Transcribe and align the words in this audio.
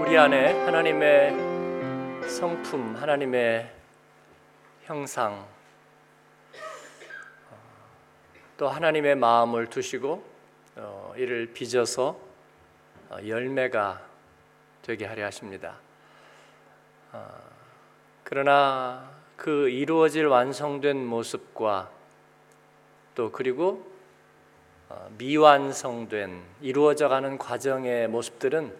우리 0.00 0.18
안에 0.18 0.64
하나님의 0.64 2.28
성품, 2.28 2.96
하나님의 2.96 3.72
형상, 4.84 5.46
또 8.58 8.68
하나님의 8.68 9.16
마음을 9.16 9.68
두시고 9.68 10.22
어, 10.76 11.14
이를 11.16 11.52
빚어서 11.52 12.20
어, 13.10 13.16
열매가 13.26 14.02
되게 14.82 15.06
하려 15.06 15.24
하십니다. 15.26 15.76
어, 17.12 17.28
그러나 18.22 19.10
그 19.36 19.68
이루어질 19.68 20.26
완성된 20.26 21.04
모습과 21.04 21.90
또 23.14 23.32
그리고 23.32 23.84
어, 23.86 23.91
미완성된 25.18 26.42
이루어져가는 26.60 27.38
과정의 27.38 28.08
모습들은 28.08 28.72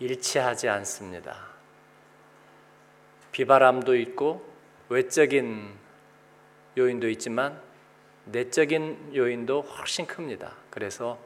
일치하지 0.00 0.68
않습니다. 0.68 1.36
비바람도 3.32 3.96
있고 3.96 4.44
외적인 4.88 5.72
요인도 6.76 7.08
있지만 7.10 7.60
내적인 8.26 9.12
요인도 9.14 9.62
훨씬 9.62 10.06
큽니다. 10.06 10.52
그래서 10.70 11.18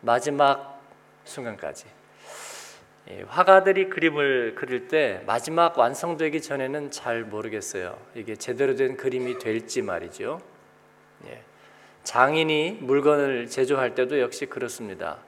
마지막 0.00 0.80
순간까지 1.24 1.86
화가들이 3.28 3.88
그림을 3.88 4.54
그릴 4.56 4.88
때 4.88 5.22
마지막 5.26 5.78
완성되기 5.78 6.42
전에는 6.42 6.90
잘 6.90 7.22
모르겠어요. 7.22 7.96
이게 8.14 8.34
제대로 8.34 8.74
된 8.74 8.96
그림이 8.96 9.38
될지 9.38 9.82
말이죠. 9.82 10.40
예. 11.26 11.42
장인이 12.06 12.78
물건을 12.82 13.48
제조할 13.48 13.96
때도 13.96 14.20
역시 14.20 14.46
그렇습니다. 14.46 15.18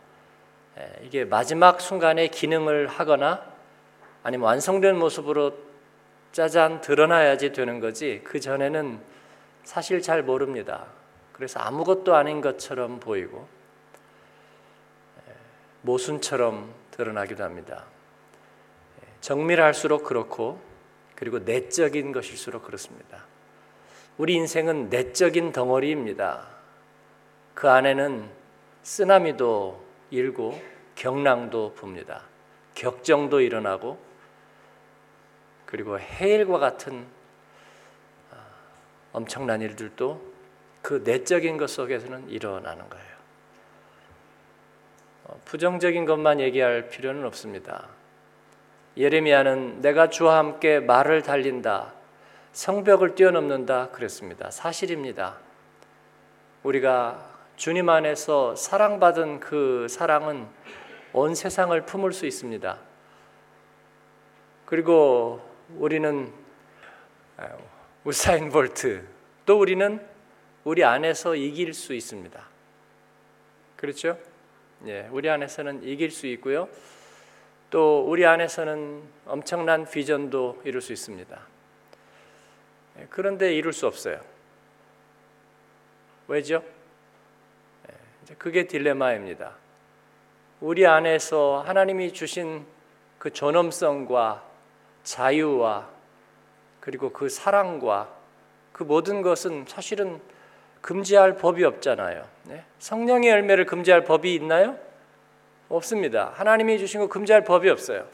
예, 0.79 0.89
이게 1.03 1.25
마지막 1.25 1.81
순간에 1.81 2.29
기능을 2.29 2.87
하거나 2.87 3.45
아니면 4.23 4.47
완성된 4.47 4.97
모습으로 4.97 5.59
짜잔 6.31 6.81
드러나야지 6.81 7.53
되는 7.53 7.81
거지 7.81 8.21
그 8.23 8.39
전에는 8.39 9.01
사실 9.65 10.01
잘 10.01 10.23
모릅니다. 10.23 10.87
그래서 11.33 11.59
아무것도 11.59 12.15
아닌 12.15 12.41
것처럼 12.41 13.01
보이고 13.01 13.49
예, 15.27 15.33
모순처럼 15.83 16.73
드러나기도 16.93 17.43
합니다. 17.43 17.87
예, 19.03 19.09
정밀할수록 19.21 20.05
그렇고 20.05 20.61
그리고 21.17 21.41
내적인 21.41 22.13
것일수록 22.13 22.63
그렇습니다. 22.63 23.25
우리 24.17 24.35
인생은 24.35 24.91
내적인 24.91 25.51
덩어리입니다. 25.51 26.58
그 27.59 27.69
안에는 27.69 28.31
쓰나미도 28.85 29.85
일고 30.11 30.63
경랑도 30.95 31.75
붑니다. 31.75 32.21
격정도 32.77 33.41
일어나고 33.41 33.99
그리고 35.67 35.99
해일과 35.99 36.61
같은 36.61 37.05
아, 38.31 38.37
엄청난 39.13 39.61
일들도 39.61 40.23
그 40.83 41.03
내적인 41.05 41.57
것 41.57 41.69
속에서는 41.71 42.31
일어나는 42.31 42.89
거예요. 42.89 43.17
어, 45.25 45.41
부정적인 45.45 46.05
것만 46.05 46.39
얘기할 46.39 46.89
필요는 46.91 47.25
없습니다. 47.25 47.89
예레미야는 48.97 49.81
내가 49.81 50.11
주와 50.11 50.39
함께 50.39 50.79
말을 50.79 51.23
달린다, 51.23 51.93
성벽을 52.53 53.17
뛰어넘는다 53.17 53.89
그랬습니다. 53.89 54.49
사실입니다. 54.53 55.39
우리가 56.63 57.38
주님 57.59 57.89
안에서 57.89 58.55
사랑받은 58.55 59.41
그 59.41 59.89
사랑은 59.91 60.47
온 61.13 61.35
세상을 61.35 61.85
품을 61.87 62.13
수 62.13 62.25
있습니다. 62.25 62.79
그리고 64.65 65.41
우리는 65.77 66.33
아, 67.37 67.49
우사인 68.05 68.51
볼트 68.51 69.05
또 69.45 69.59
우리는 69.59 70.01
우리 70.63 70.85
안에서 70.85 71.35
이길 71.35 71.75
수 71.75 71.95
있습니다. 71.95 72.49
그렇죠? 73.75 74.17
예, 74.87 75.09
우리 75.11 75.29
안에서는 75.29 75.83
이길 75.83 76.13
수 76.13 76.29
있고요. 76.29 76.69
또 77.71 78.05
우리 78.09 78.25
안에서는 78.25 79.03
엄청난 79.27 79.85
비전도 79.85 80.63
이룰 80.65 80.81
수 80.81 80.93
있습니다. 80.93 81.41
예, 83.01 83.07
그런데 83.11 83.53
이룰 83.53 83.73
수 83.73 83.89
없어요. 83.89 84.21
왜죠? 86.29 86.63
예, 88.31 88.35
그게 88.35 88.67
딜레마입니다. 88.67 89.53
우리 90.61 90.87
안에서 90.87 91.63
하나님이 91.67 92.13
주신 92.13 92.67
그 93.19 93.33
존엄성과 93.33 94.43
자유와 95.05 95.89
그리고 96.81 97.13
그 97.13 97.29
사랑과 97.29 98.09
그 98.73 98.83
모든 98.83 99.23
것은 99.23 99.65
사실은 99.67 100.21
금지할 100.81 101.37
법이 101.37 101.65
없잖아요. 101.65 102.27
네? 102.45 102.65
성령의 102.79 103.31
열매를 103.31 103.67
금지할 103.67 104.05
법이 104.05 104.35
있나요? 104.35 104.79
없습니다. 105.69 106.33
하나님이 106.35 106.79
주신 106.79 107.01
거 107.01 107.09
금지할 107.09 107.45
법이 107.45 107.69
없어요. 107.69 108.07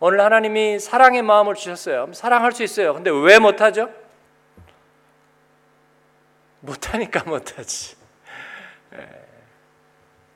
오늘 0.00 0.20
하나님이 0.20 0.78
사랑의 0.78 1.22
마음을 1.22 1.54
주셨어요. 1.54 2.12
사랑할 2.12 2.52
수 2.52 2.62
있어요. 2.62 2.94
근데 2.94 3.10
왜 3.10 3.38
못하죠? 3.38 3.90
못하니까 6.60 7.24
못하지. 7.24 7.96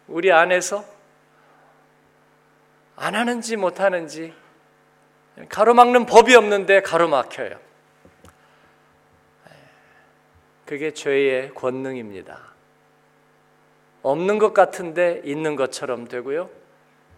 예. 0.08 0.12
우리 0.12 0.32
안에서 0.32 0.84
안 2.96 3.14
하는지 3.14 3.56
못 3.56 3.80
하는지 3.80 4.34
가로막는 5.48 6.06
법이 6.06 6.34
없는데 6.34 6.82
가로막혀요. 6.82 7.69
그게 10.64 10.92
죄의 10.92 11.54
권능입니다. 11.54 12.41
없는 14.02 14.38
것 14.38 14.52
같은데 14.52 15.22
있는 15.24 15.56
것처럼 15.56 16.06
되고요. 16.08 16.50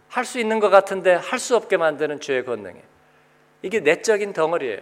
할 0.09 0.25
수 0.25 0.39
있는 0.39 0.59
것 0.59 0.69
같은데 0.69 1.13
할 1.13 1.39
수 1.39 1.55
없게 1.55 1.77
만드는 1.77 2.19
죄의 2.19 2.45
권능이에요. 2.45 2.85
이게 3.61 3.79
내적인 3.79 4.33
덩어리예요. 4.33 4.81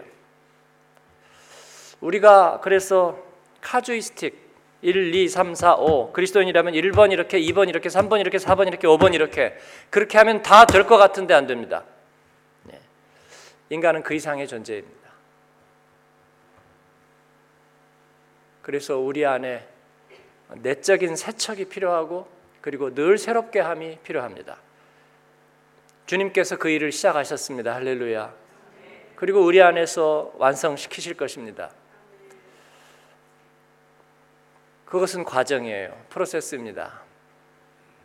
우리가 2.00 2.60
그래서 2.62 3.18
카주이스틱 3.60 4.49
1, 4.82 5.14
2, 5.14 5.28
3, 5.28 5.54
4, 5.54 5.74
5 5.76 6.12
그리스도인이라면 6.12 6.72
1번 6.74 7.12
이렇게 7.12 7.38
2번 7.40 7.68
이렇게 7.68 7.88
3번 7.88 8.20
이렇게 8.20 8.38
4번 8.38 8.66
이렇게 8.68 8.86
5번 8.88 9.14
이렇게 9.14 9.56
그렇게 9.90 10.16
하면 10.18 10.42
다 10.42 10.64
될 10.64 10.84
것 10.86 10.96
같은데 10.96 11.34
안 11.34 11.46
됩니다. 11.46 11.84
네. 12.64 12.80
인간은 13.68 14.02
그 14.02 14.14
이상의 14.14 14.48
존재입니다. 14.48 15.10
그래서 18.62 18.98
우리 18.98 19.26
안에 19.26 19.66
내적인 20.56 21.16
세척이 21.16 21.66
필요하고 21.66 22.28
그리고 22.60 22.94
늘 22.94 23.18
새롭게 23.18 23.60
함이 23.60 23.98
필요합니다. 24.02 24.56
주님께서 26.06 26.56
그 26.56 26.68
일을 26.68 26.92
시작하셨습니다. 26.92 27.74
할렐루야. 27.74 28.34
그리고 29.16 29.40
우리 29.40 29.62
안에서 29.62 30.32
완성시키실 30.38 31.14
것입니다. 31.16 31.70
그것은 34.90 35.24
과정이에요. 35.24 35.96
프로세스입니다. 36.08 37.00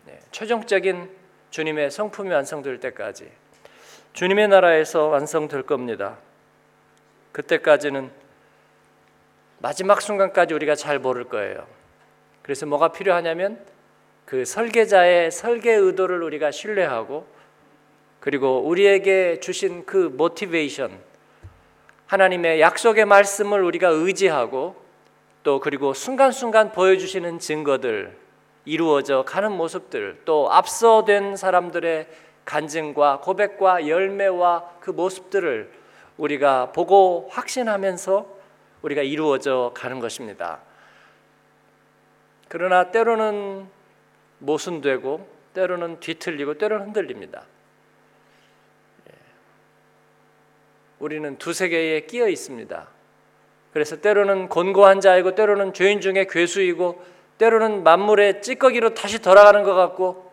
네, 0.05 0.19
최종적인 0.31 1.09
주님의 1.49 1.89
성품이 1.89 2.29
완성될 2.29 2.79
때까지 2.79 3.27
주님의 4.13 4.49
나라에서 4.49 5.07
완성될 5.07 5.63
겁니다. 5.63 6.19
그때까지는 7.31 8.11
마지막 9.57 9.99
순간까지 9.99 10.53
우리가 10.53 10.75
잘 10.75 10.99
모를 10.99 11.23
거예요. 11.23 11.65
그래서 12.43 12.67
뭐가 12.67 12.91
필요하냐면 12.91 13.59
그 14.25 14.45
설계자의 14.45 15.31
설계 15.31 15.73
의도를 15.73 16.21
우리가 16.21 16.51
신뢰하고 16.51 17.25
그리고 18.19 18.59
우리에게 18.59 19.39
주신 19.39 19.87
그 19.87 20.13
모티베이션 20.15 20.99
하나님의 22.05 22.61
약속의 22.61 23.05
말씀을 23.05 23.63
우리가 23.63 23.87
의지하고 23.89 24.84
또 25.45 25.59
그리고 25.59 25.93
순간순간 25.93 26.71
보여주시는 26.71 27.37
증거들 27.37 28.17
이루어져 28.65 29.23
가는 29.23 29.51
모습들 29.51 30.23
또 30.25 30.51
앞서된 30.51 31.35
사람들의 31.35 32.07
간증과 32.45 33.19
고백과 33.19 33.87
열매와 33.87 34.77
그 34.79 34.89
모습들을 34.89 35.71
우리가 36.17 36.71
보고 36.71 37.27
확신하면서 37.29 38.25
우리가 38.81 39.03
이루어져 39.03 39.71
가는 39.75 39.99
것입니다. 39.99 40.61
그러나 42.47 42.89
때로는 42.89 43.67
모순되고 44.39 45.27
때로는 45.53 45.99
뒤틀리고 45.99 46.57
때로는 46.57 46.87
흔들립니다. 46.87 47.43
예. 49.11 49.13
우리는 50.97 51.37
두세 51.37 51.69
개에 51.69 52.01
끼어 52.07 52.27
있습니다. 52.29 52.94
그래서 53.75 53.97
때로는 53.97 54.47
곤고한 54.47 55.01
자이고 55.01 55.35
때로는 55.35 55.73
죄인 55.73 55.99
중에 55.99 56.27
괴수이고 56.29 57.03
때로는 57.37 57.83
만물의 57.83 58.41
찌꺼기로 58.41 58.93
다시 58.93 59.19
돌아가는 59.19 59.63
것 59.63 59.73
같고 59.73 60.31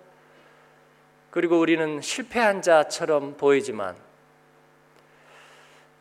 그리고 1.32 1.58
우리는 1.58 2.00
실패한 2.00 2.62
자처럼 2.62 3.36
보이지만 3.36 3.96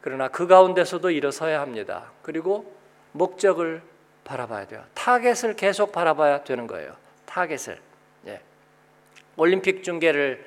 그러나 0.01 0.27
그 0.27 0.45
가운데서도 0.45 1.09
일어서야 1.09 1.61
합니다. 1.61 2.11
그리고 2.21 2.75
목적을 3.11 3.81
바라봐야 4.23 4.67
돼요. 4.67 4.83
타겟을 4.93 5.55
계속 5.55 5.91
바라봐야 5.91 6.43
되는 6.43 6.67
거예요. 6.67 6.95
타겟을. 7.25 7.79
예. 8.27 8.39
올림픽 9.35 9.83
중계를 9.83 10.45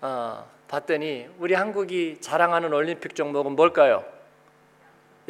어, 0.00 0.44
봤더니 0.66 1.28
우리 1.38 1.54
한국이 1.54 2.18
자랑하는 2.20 2.72
올림픽 2.72 3.14
종목은 3.14 3.52
뭘까요? 3.52 4.04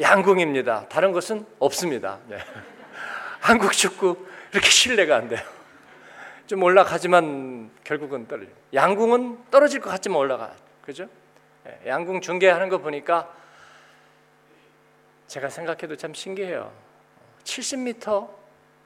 양궁입니다. 0.01 0.87
다른 0.89 1.11
것은 1.11 1.45
없습니다. 1.59 2.19
네. 2.27 2.37
한국 3.39 3.71
축구 3.73 4.25
이렇게 4.51 4.69
신뢰가 4.69 5.15
안 5.15 5.29
돼요. 5.29 5.41
좀 6.47 6.63
올라가지만 6.63 7.71
결국은 7.83 8.27
떨어져. 8.27 8.51
양궁은 8.73 9.49
떨어질 9.51 9.79
것 9.79 9.89
같지만 9.89 10.17
올라가. 10.17 10.53
그죠? 10.81 11.07
네. 11.63 11.79
양궁 11.85 12.21
중계하는 12.21 12.69
거 12.69 12.79
보니까 12.79 13.31
제가 15.27 15.49
생각해도 15.49 15.95
참 15.95 16.13
신기해요. 16.13 16.73
70m, 17.43 18.29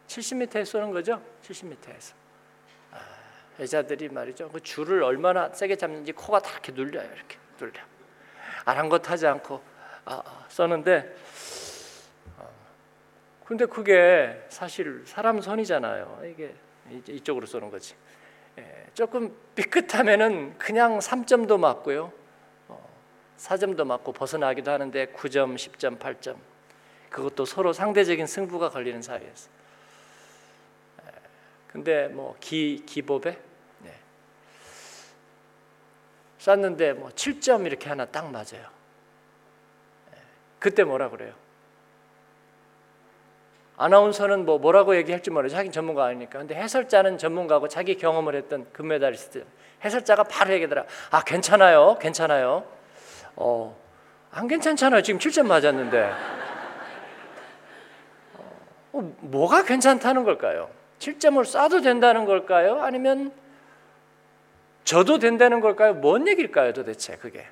70m에 0.07 0.65
쏘는 0.65 0.91
거죠? 0.91 1.21
70m에서. 1.43 2.13
아, 2.91 2.99
여자들이 3.59 4.09
말이죠. 4.09 4.49
그 4.49 4.59
줄을 4.59 5.01
얼마나 5.01 5.49
세게 5.49 5.75
잡는지 5.75 6.11
코가 6.11 6.39
다 6.39 6.51
이렇게 6.51 6.71
눌려요. 6.71 7.09
이렇게 7.15 7.37
눌려. 7.59 7.81
아랑곳하지 8.65 9.25
않고 9.27 9.74
아, 10.05 10.21
아, 10.23 10.45
어, 12.37 12.49
근데 13.45 13.65
그게 13.65 14.45
사실 14.49 15.03
사람 15.05 15.41
손이잖아요. 15.41 16.21
이게 16.25 16.55
이쪽으로 17.07 17.45
쏘는 17.45 17.69
거지. 17.71 17.95
예, 18.57 18.85
조금 18.93 19.35
삐끗하면은 19.55 20.57
그냥 20.57 20.99
3점도 20.99 21.59
맞고요. 21.59 22.11
4점도 23.37 23.81
어, 23.81 23.85
맞고 23.85 24.13
벗어나기도 24.13 24.71
하는데 24.71 25.07
9점, 25.07 25.55
10점, 25.55 25.99
8점. 25.99 26.37
그것도 27.09 27.45
서로 27.45 27.73
상대적인 27.73 28.27
승부가 28.27 28.69
걸리는 28.69 29.01
사이에서. 29.01 29.49
예, 31.05 31.11
근데 31.67 32.07
뭐 32.09 32.35
기 32.39 32.83
기법에 32.85 33.37
네. 33.79 33.93
쐈는데 36.37 36.93
뭐 36.93 37.09
7점 37.09 37.65
이렇게 37.65 37.89
하나 37.89 38.05
딱 38.05 38.29
맞아요. 38.31 38.69
그때 40.65 40.83
뭐라 40.83 41.11
그래요? 41.11 41.31
아나운서는 43.77 44.47
뭐 44.47 44.57
뭐라고 44.57 44.95
얘기할지 44.95 45.29
모르죠. 45.29 45.55
자기 45.55 45.69
전문가 45.69 46.05
아니니까. 46.05 46.39
근데 46.39 46.55
해설자는 46.55 47.19
전문가고 47.19 47.67
자기 47.67 47.97
경험을 47.97 48.33
했던 48.33 48.65
금메달리스트. 48.73 49.45
해설자가 49.83 50.23
바로 50.23 50.53
얘기하더라. 50.53 50.85
아 51.11 51.23
괜찮아요, 51.23 51.99
괜찮아요. 51.99 52.63
어, 53.35 53.77
안 54.31 54.47
괜찮잖아요. 54.47 55.03
지금 55.03 55.19
7점 55.19 55.45
맞았는데. 55.45 56.11
어, 58.93 59.15
뭐가 59.19 59.65
괜찮다는 59.65 60.23
걸까요? 60.23 60.71
7점을 60.97 61.43
쏴도 61.43 61.83
된다는 61.83 62.25
걸까요? 62.25 62.81
아니면 62.81 63.31
저도 64.83 65.19
된다는 65.19 65.59
걸까요? 65.59 65.93
뭔 65.93 66.27
얘기일까요, 66.27 66.73
도대체 66.73 67.17
그게? 67.17 67.45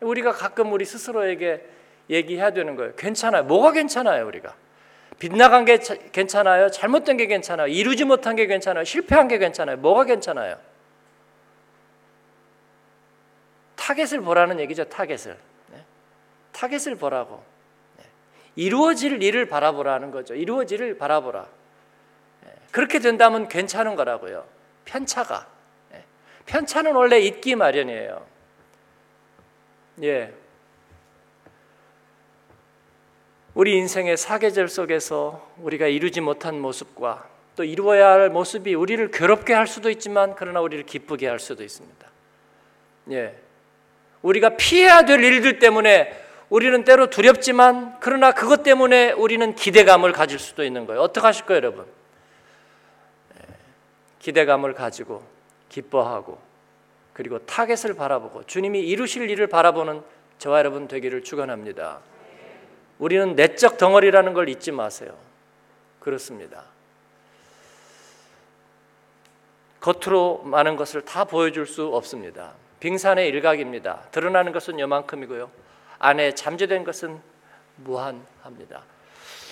우리가 0.00 0.30
가끔 0.30 0.72
우리 0.72 0.84
스스로에게 0.84 1.74
얘기해야 2.08 2.52
되는 2.52 2.76
거예요. 2.76 2.94
괜찮아요. 2.94 3.44
뭐가 3.44 3.72
괜찮아요, 3.72 4.26
우리가? 4.26 4.54
빗나간 5.18 5.64
게 5.64 5.78
괜찮아요? 6.12 6.70
잘못된 6.70 7.16
게 7.16 7.26
괜찮아요? 7.26 7.68
이루지 7.68 8.04
못한 8.04 8.36
게 8.36 8.46
괜찮아요? 8.46 8.84
실패한 8.84 9.28
게 9.28 9.38
괜찮아요? 9.38 9.76
뭐가 9.78 10.04
괜찮아요? 10.04 10.58
타겟을 13.76 14.20
보라는 14.20 14.60
얘기죠, 14.60 14.84
타겟을. 14.84 15.36
네? 15.68 15.84
타겟을 16.52 16.96
보라고. 16.96 17.42
네. 17.98 18.04
이루어질 18.56 19.22
일을 19.22 19.46
바라보라는 19.46 20.10
거죠. 20.10 20.34
이루어질 20.34 20.80
일을 20.80 20.98
바라보라. 20.98 21.46
네. 22.44 22.52
그렇게 22.72 22.98
된다면 22.98 23.48
괜찮은 23.48 23.94
거라고요. 23.96 24.44
편차가. 24.84 25.46
네. 25.92 26.04
편차는 26.46 26.94
원래 26.94 27.18
있기 27.20 27.54
마련이에요. 27.54 28.26
예. 30.02 30.34
우리 33.56 33.78
인생의 33.78 34.18
사계절 34.18 34.68
속에서 34.68 35.50
우리가 35.62 35.86
이루지 35.86 36.20
못한 36.20 36.60
모습과 36.60 37.26
또 37.56 37.64
이루어야 37.64 38.10
할 38.10 38.28
모습이 38.28 38.74
우리를 38.74 39.10
괴롭게 39.10 39.54
할 39.54 39.66
수도 39.66 39.88
있지만 39.88 40.34
그러나 40.36 40.60
우리를 40.60 40.84
기쁘게 40.84 41.26
할 41.26 41.38
수도 41.38 41.64
있습니다. 41.64 42.06
예. 43.12 43.34
우리가 44.20 44.58
피해야 44.58 45.06
될 45.06 45.24
일들 45.24 45.58
때문에 45.58 46.22
우리는 46.50 46.84
때로 46.84 47.08
두렵지만 47.08 47.96
그러나 48.00 48.32
그것 48.32 48.62
때문에 48.62 49.12
우리는 49.12 49.54
기대감을 49.54 50.12
가질 50.12 50.38
수도 50.38 50.62
있는 50.62 50.84
거예요. 50.84 51.00
어떻게 51.00 51.26
하실 51.26 51.46
거예요, 51.46 51.56
여러분? 51.56 51.86
예. 53.40 53.54
기대감을 54.18 54.74
가지고 54.74 55.22
기뻐하고 55.70 56.38
그리고 57.14 57.38
타겟을 57.38 57.94
바라보고 57.94 58.44
주님이 58.44 58.80
이루실 58.80 59.30
일을 59.30 59.46
바라보는 59.46 60.02
저와 60.36 60.58
여러분 60.58 60.88
되기를 60.88 61.24
축원합니다. 61.24 62.00
우리는 62.98 63.34
기적 63.34 63.78
덩어리라는 63.78 64.32
걸 64.32 64.48
잊지 64.48 64.72
마세요. 64.72 65.14
그렇습니다. 66.00 66.64
겉으로 69.80 70.42
많은 70.44 70.76
것을 70.76 71.02
다 71.02 71.24
보여줄 71.24 71.66
수 71.66 71.86
없습니다. 71.94 72.52
빙산의 72.80 73.28
일각입니다. 73.28 74.02
드러나는 74.10 74.52
것은 74.52 74.80
요만큼이고요. 74.80 75.50
안에 75.98 76.34
잠재된 76.34 76.84
것은 76.84 77.20
무한합니다. 77.76 78.82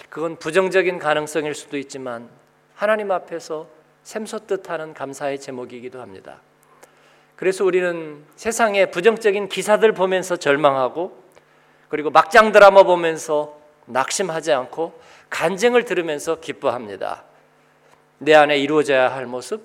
그건 0.09 0.37
부정적인 0.37 0.99
가능성일 0.99 1.55
수도 1.55 1.77
있지만 1.79 2.29
하나님 2.75 3.11
앞에서 3.11 3.67
샘솟듯하는 4.03 4.95
감사의 4.95 5.41
제목이기도 5.41 6.01
합니다. 6.01 6.41
그래서 7.37 7.65
우리는 7.65 8.25
세상의 8.37 8.91
부정적인 8.91 9.49
기사들 9.49 9.93
보면서 9.93 10.37
절망하고 10.37 11.24
그리고 11.95 12.11
막장 12.11 12.51
드라마 12.51 12.83
보면서 12.83 13.57
낙심하지 13.87 14.51
않고 14.51 14.99
간증을 15.31 15.85
들으면서 15.85 16.41
기뻐합니다. 16.41 17.23
내 18.19 18.35
안에 18.35 18.59
이루어져야 18.59 19.15
할 19.15 19.27
모습, 19.27 19.63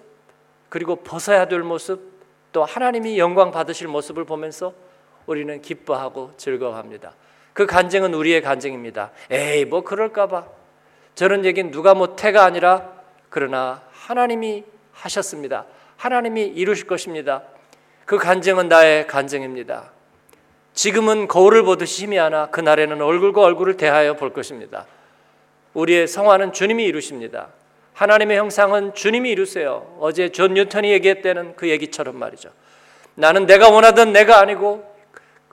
그리고 0.69 0.97
벗어야 0.97 1.47
될 1.47 1.63
모습, 1.63 1.99
또 2.51 2.63
하나님이 2.63 3.17
영광 3.17 3.49
받으실 3.49 3.87
모습을 3.87 4.25
보면서 4.25 4.75
우리는 5.25 5.59
기뻐하고 5.59 6.33
즐거워합니다. 6.37 7.15
그 7.53 7.65
간증은 7.65 8.13
우리의 8.13 8.43
간증입니다. 8.43 9.09
에이, 9.31 9.65
뭐 9.65 9.83
그럴까봐. 9.83 10.45
저런 11.15 11.45
얘기는 11.45 11.71
누가 11.71 11.95
못해가 11.95 12.43
아니라 12.43 12.91
그러나 13.31 13.81
하나님이 13.89 14.65
하셨습니다. 14.91 15.65
하나님이 15.97 16.43
이루실 16.43 16.85
것입니다. 16.85 17.41
그 18.05 18.19
간증은 18.19 18.69
나의 18.69 19.07
간증입니다. 19.07 19.97
지금은 20.73 21.27
거울을 21.27 21.63
보듯이 21.63 22.03
희미하나 22.03 22.47
그날에는 22.47 23.01
얼굴과 23.01 23.41
얼굴을 23.41 23.77
대하여 23.77 24.15
볼 24.15 24.31
것입니다. 24.33 24.85
우리의 25.73 26.07
성화는 26.07 26.53
주님이 26.53 26.85
이루십니다. 26.85 27.49
하나님의 27.93 28.37
형상은 28.37 28.93
주님이 28.93 29.29
이루세요. 29.31 29.97
어제 29.99 30.29
존 30.29 30.53
뉴턴이 30.53 30.89
얘기했다는 30.91 31.55
그 31.55 31.69
얘기처럼 31.69 32.17
말이죠. 32.17 32.49
나는 33.15 33.45
내가 33.45 33.69
원하던 33.69 34.13
내가 34.13 34.39
아니고 34.39 34.89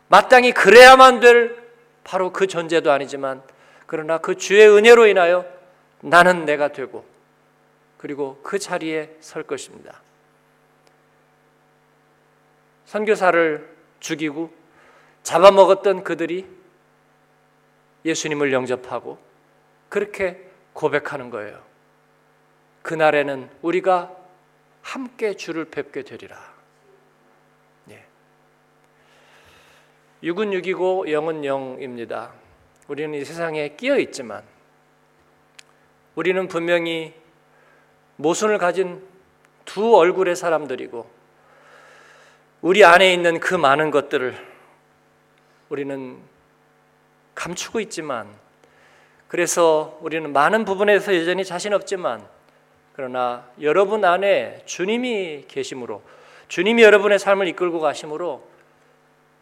마땅히 0.09 0.53
그래야만 0.53 1.21
될 1.21 1.57
바로 2.05 2.33
그 2.33 2.47
존재도 2.47 2.93
아니지만 2.93 3.43
그러나 3.87 4.19
그 4.19 4.37
주의 4.37 4.69
은혜로 4.69 5.07
인하여 5.07 5.45
나는 6.01 6.45
내가 6.45 6.69
되고 6.69 7.05
그리고 7.99 8.39
그 8.45 8.59
자리에 8.59 9.11
설 9.21 9.43
것입니다. 9.43 10.01
선교사를 12.85 13.69
죽이고 13.99 14.53
잡아먹었던 15.27 16.05
그들이 16.05 16.47
예수님을 18.05 18.53
영접하고 18.53 19.19
그렇게 19.89 20.49
고백하는 20.73 21.31
거예요. 21.31 21.61
그날에는 22.83 23.51
우리가 23.61 24.15
함께 24.83 25.35
주를 25.35 25.65
뵙게 25.65 26.03
되리라. 26.03 26.39
예. 27.91 28.05
육은 30.23 30.53
육이고 30.53 31.11
영은 31.11 31.45
영입니다. 31.45 32.33
우리는 32.87 33.19
이 33.19 33.25
세상에 33.25 33.71
끼어 33.71 33.99
있지만 33.99 34.45
우리는 36.15 36.47
분명히 36.47 37.13
모순을 38.15 38.59
가진 38.59 39.05
두 39.65 39.97
얼굴의 39.97 40.37
사람들이고 40.37 41.11
우리 42.63 42.85
안에 42.85 43.13
있는 43.13 43.41
그 43.41 43.57
많은 43.57 43.91
것들을 43.91 44.56
우리는 45.69 46.19
감추고 47.35 47.81
있지만 47.81 48.29
그래서 49.29 49.99
우리는 50.03 50.33
많은 50.33 50.65
부분에서 50.65 51.17
여전히 51.17 51.45
자신 51.45 51.73
없지만 51.73 52.25
그러나 52.95 53.47
여러분 53.61 54.05
안에 54.05 54.63
주님이 54.65 55.45
계심으로 55.49 56.03
주님이 56.49 56.83
여러분의 56.83 57.19
삶을 57.19 57.49
이끌고 57.49 57.81
가심으로 57.81 58.47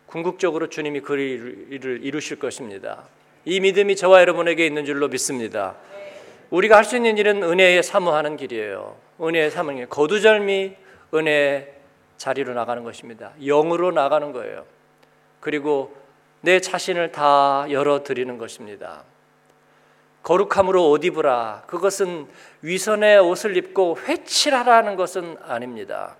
궁극적으로 0.07 0.69
주님이 0.69 1.01
그 1.01 1.19
일을 1.19 2.01
이루실 2.03 2.39
것입니다. 2.39 3.05
이 3.45 3.61
믿음이 3.61 3.95
저와 3.97 4.21
여러분에게 4.21 4.65
있는 4.67 4.85
줄로 4.85 5.09
믿습니다. 5.09 5.77
우리가 6.51 6.77
할 6.77 6.85
수 6.85 6.97
있는 6.97 7.19
일은 7.19 7.43
은혜에 7.43 7.83
사모하는 7.83 8.37
길이에요. 8.37 8.97
은혜에 9.21 9.51
사모하는 9.51 9.83
길. 9.83 9.89
거두절미 9.89 10.77
은혜 11.15 11.75
자리로 12.17 12.55
나가는 12.55 12.83
것입니다. 12.85 13.33
영으로 13.41 13.91
나가는 13.91 14.33
거예요. 14.33 14.65
그리고 15.41 15.95
내 16.45 16.61
자신을 16.61 17.11
다 17.11 17.67
열어 17.71 18.03
드리는 18.03 18.37
것입니다. 18.37 19.03
거룩함으로 20.23 20.91
옷 20.91 21.03
입으라. 21.05 21.63
그것은 21.67 22.29
위선의 22.61 23.19
옷을 23.19 23.57
입고 23.57 23.99
회칠하라는 24.07 24.97
것은 24.97 25.39
아닙니다. 25.43 26.17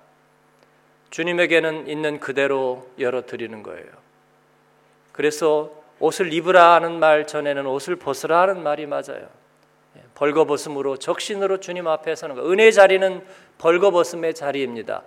주님에게는 1.11 1.89
있는 1.89 2.21
그대로 2.21 2.89
열어 2.99 3.27
드리는 3.27 3.63
거예요. 3.63 3.87
그래서 5.13 5.71
옷을 6.01 6.33
입으라 6.33 6.73
하는 6.75 6.99
말 6.99 7.27
전에는 7.27 7.67
옷을 7.67 7.97
벗으라 7.97 8.43
하는 8.43 8.63
말이 8.63 8.87
맞아요. 8.87 9.29
예, 9.97 10.03
벌거벗음으로 10.15 10.97
적신으로 10.97 11.61
주님 11.61 11.87
앞에 11.87 12.15
서는 12.17 12.35
거. 12.35 12.51
은혜 12.51 12.71
자리는 12.71 13.25
벌거벗음의 13.59 14.35
자리입니다. 14.35 15.03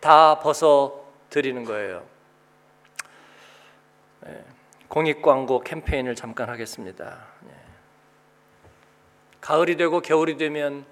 다 0.00 0.38
벗어 0.40 1.04
드리는 1.30 1.64
거예요. 1.64 2.04
예, 4.88 4.94
공익 4.98 5.22
광고 5.22 5.60
캠페인을 5.60 6.14
잠깐 6.14 6.48
하겠습니다. 6.48 7.18
예. 7.46 7.54
가을이 9.40 9.76
되고 9.76 10.00
겨울이 10.00 10.36
되면 10.36 10.84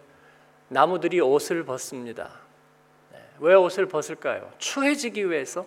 나무들이 0.68 1.20
옷을 1.20 1.64
벗습니다. 1.64 2.30
왜 3.38 3.54
옷을 3.54 3.86
벗을까요? 3.86 4.50
추해지기 4.58 5.30
위해서? 5.30 5.66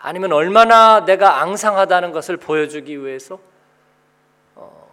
아니면 0.00 0.32
얼마나 0.32 1.04
내가 1.04 1.40
앙상하다는 1.42 2.12
것을 2.12 2.36
보여주기 2.36 3.02
위해서? 3.02 3.40
어, 4.54 4.90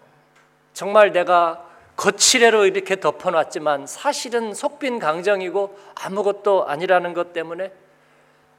정말 0.73 1.11
내가 1.11 1.65
거칠애로 1.97 2.65
이렇게 2.65 2.99
덮어놨지만 2.99 3.87
사실은 3.87 4.53
속빈 4.53 4.99
강정이고 4.99 5.77
아무것도 5.95 6.67
아니라는 6.67 7.13
것 7.13 7.33
때문에 7.33 7.71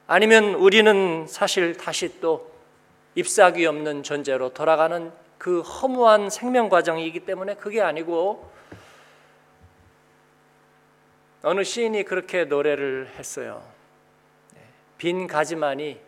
아니면 0.07 0.55
우리는 0.55 1.27
사실 1.27 1.75
다시 1.75 2.19
또 2.21 2.56
잎사귀 3.17 3.65
없는 3.65 4.03
존재로 4.03 4.53
돌아가는 4.53 5.11
그 5.37 5.61
허무한 5.61 6.29
생명 6.29 6.69
과정이기 6.69 7.21
때문에 7.21 7.55
그게 7.55 7.81
아니고 7.81 8.49
어느 11.43 11.63
시인이 11.63 12.03
그렇게 12.03 12.45
노래를 12.45 13.09
했어요. 13.17 13.63
네, 14.53 14.61
빈 14.97 15.27
가지만이 15.27 15.99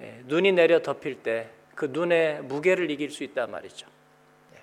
예, 0.00 0.22
눈이 0.26 0.52
내려 0.52 0.82
덮일 0.82 1.22
때 1.22 1.62
그 1.74 1.86
눈의 1.90 2.42
무게를 2.42 2.90
이길 2.90 3.10
수 3.10 3.24
있단 3.24 3.50
말이죠. 3.50 3.86
네, 4.52 4.58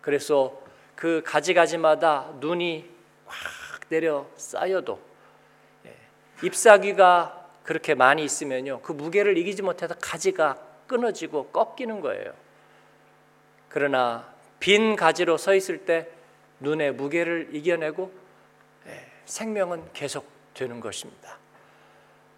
그래서 0.00 0.62
그 0.94 1.22
가지가지마다 1.24 2.34
눈이 2.40 2.88
확 3.26 3.88
내려 3.88 4.26
쌓여도 4.36 5.00
예, 5.86 5.96
잎사귀가 6.42 7.41
그렇게 7.62 7.94
많이 7.94 8.24
있으면요 8.24 8.80
그 8.82 8.92
무게를 8.92 9.38
이기지 9.38 9.62
못해서 9.62 9.94
가지가 10.00 10.58
끊어지고 10.86 11.46
꺾이는 11.48 12.00
거예요. 12.00 12.32
그러나 13.68 14.32
빈 14.60 14.96
가지로 14.96 15.38
서 15.38 15.54
있을 15.54 15.78
때 15.78 16.08
눈의 16.60 16.92
무게를 16.92 17.48
이겨내고 17.52 18.12
생명은 19.24 19.92
계속 19.92 20.26
되는 20.54 20.80
것입니다. 20.80 21.38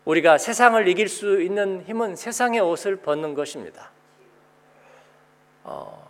우리가 0.04 0.38
세상을 0.38 0.86
이길 0.88 1.08
수 1.08 1.40
있는 1.40 1.82
힘은 1.82 2.16
세상의 2.16 2.60
옷을 2.60 2.96
벗는 2.96 3.34
것입니다. 3.34 3.90
어, 5.64 6.08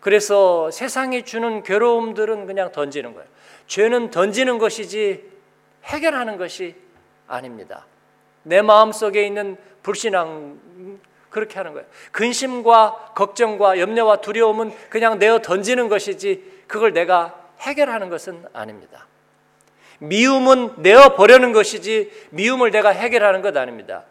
그래서 0.00 0.70
세상이 0.70 1.24
주는 1.24 1.62
괴로움들은 1.62 2.46
그냥 2.46 2.72
던지는 2.72 3.14
거예요. 3.14 3.28
죄는 3.66 4.10
던지는 4.10 4.58
것이지 4.58 5.30
해결하는 5.84 6.38
것이 6.38 6.76
아닙니다. 7.26 7.86
내 8.44 8.62
마음 8.62 8.92
속에 8.92 9.26
있는 9.26 9.56
불신앙 9.82 10.58
그렇게 11.30 11.56
하는 11.56 11.72
거예요. 11.72 11.86
근심과 12.12 13.12
걱정과 13.16 13.80
염려와 13.80 14.18
두려움은 14.18 14.72
그냥 14.88 15.18
내어 15.18 15.40
던지는 15.40 15.88
것이지 15.88 16.64
그걸 16.68 16.92
내가 16.92 17.34
해결하는 17.60 18.08
것은 18.08 18.44
아닙니다. 18.52 19.06
미움은 19.98 20.74
내어 20.78 21.14
버리는 21.16 21.52
것이지 21.52 22.10
미움을 22.30 22.70
내가 22.70 22.90
해결하는 22.90 23.42
것 23.42 23.56
아닙니다. 23.56 24.04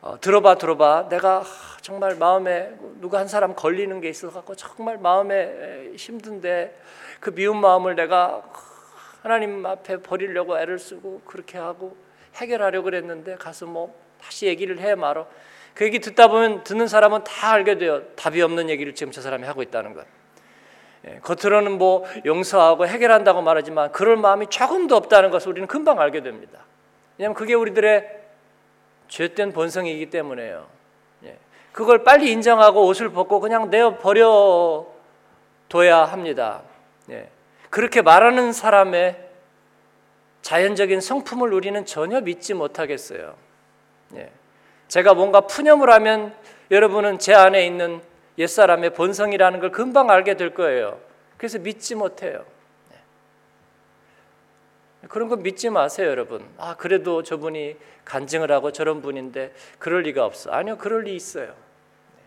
어, 0.00 0.18
들어봐 0.20 0.56
들어봐 0.56 1.08
내가 1.08 1.44
정말 1.80 2.16
마음에 2.16 2.72
누가 3.00 3.20
한 3.20 3.28
사람 3.28 3.54
걸리는 3.54 4.00
게 4.00 4.08
있어 4.08 4.30
갖고 4.30 4.56
정말 4.56 4.98
마음에 4.98 5.92
힘든데 5.96 6.76
그 7.20 7.32
미운 7.32 7.58
마음을 7.58 7.94
내가 7.94 8.42
하나님 9.22 9.64
앞에 9.64 10.02
버리려고 10.02 10.58
애를 10.58 10.80
쓰고 10.80 11.20
그렇게 11.24 11.56
하고 11.56 11.96
해결하려고 12.36 12.84
그랬는데 12.84 13.36
가서 13.36 13.66
뭐 13.66 13.94
다시 14.20 14.46
얘기를 14.46 14.78
해 14.80 14.94
말어. 14.94 15.26
그 15.74 15.84
얘기 15.84 16.00
듣다 16.00 16.28
보면 16.28 16.64
듣는 16.64 16.86
사람은 16.86 17.24
다 17.24 17.52
알게 17.52 17.78
돼요. 17.78 18.02
답이 18.16 18.40
없는 18.42 18.68
얘기를 18.68 18.94
지금 18.94 19.12
저 19.12 19.20
사람이 19.20 19.44
하고 19.44 19.62
있다는 19.62 19.94
것. 19.94 20.06
예, 21.06 21.18
겉으로는 21.22 21.78
뭐 21.78 22.04
용서하고 22.24 22.86
해결한다고 22.86 23.42
말하지만 23.42 23.90
그럴 23.90 24.16
마음이 24.16 24.46
조금도 24.48 24.94
없다는 24.96 25.30
것을 25.30 25.48
우리는 25.48 25.66
금방 25.66 26.00
알게 26.00 26.22
됩니다. 26.22 26.60
왜냐하면 27.18 27.34
그게 27.34 27.54
우리들의 27.54 28.20
죄된 29.08 29.52
본성이기 29.52 30.10
때문에요. 30.10 30.66
예, 31.24 31.36
그걸 31.72 32.04
빨리 32.04 32.30
인정하고 32.30 32.86
옷을 32.86 33.10
벗고 33.10 33.40
그냥 33.40 33.68
내어 33.70 33.98
버려 33.98 34.86
둬야 35.68 36.04
합니다. 36.04 36.62
예, 37.10 37.28
그렇게 37.70 38.02
말하는 38.02 38.52
사람의 38.52 39.31
자연적인 40.42 41.00
성품을 41.00 41.52
우리는 41.52 41.84
전혀 41.86 42.20
믿지 42.20 42.52
못하겠어요. 42.54 43.34
제가 44.92 45.14
뭔가 45.14 45.40
푸념을 45.40 45.88
하면 45.88 46.34
여러분은 46.70 47.18
제 47.18 47.32
안에 47.32 47.64
있는 47.64 48.02
옛사람의 48.36 48.92
본성이라는 48.92 49.58
걸 49.60 49.70
금방 49.70 50.10
알게 50.10 50.36
될 50.36 50.52
거예요. 50.52 51.00
그래서 51.38 51.58
믿지 51.58 51.94
못해요. 51.94 52.44
네. 52.90 52.98
그런 55.08 55.28
거 55.28 55.36
믿지 55.36 55.70
마세요, 55.70 56.10
여러분. 56.10 56.46
아, 56.58 56.76
그래도 56.76 57.22
저분이 57.22 57.76
간증을 58.04 58.52
하고 58.52 58.70
저런 58.70 59.00
분인데 59.00 59.54
그럴 59.78 60.02
리가 60.02 60.26
없어. 60.26 60.50
아니요, 60.50 60.76
그럴 60.76 61.04
리 61.04 61.16
있어요. 61.16 61.46
네. 61.46 62.22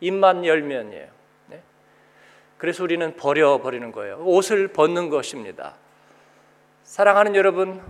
입만 0.00 0.44
열면이에요. 0.44 1.08
네. 1.46 1.62
그래서 2.58 2.82
우리는 2.82 3.14
버려버리는 3.14 3.92
거예요. 3.92 4.20
옷을 4.24 4.66
벗는 4.66 5.10
것입니다. 5.10 5.76
사랑하는 6.90 7.36
여러분, 7.36 7.80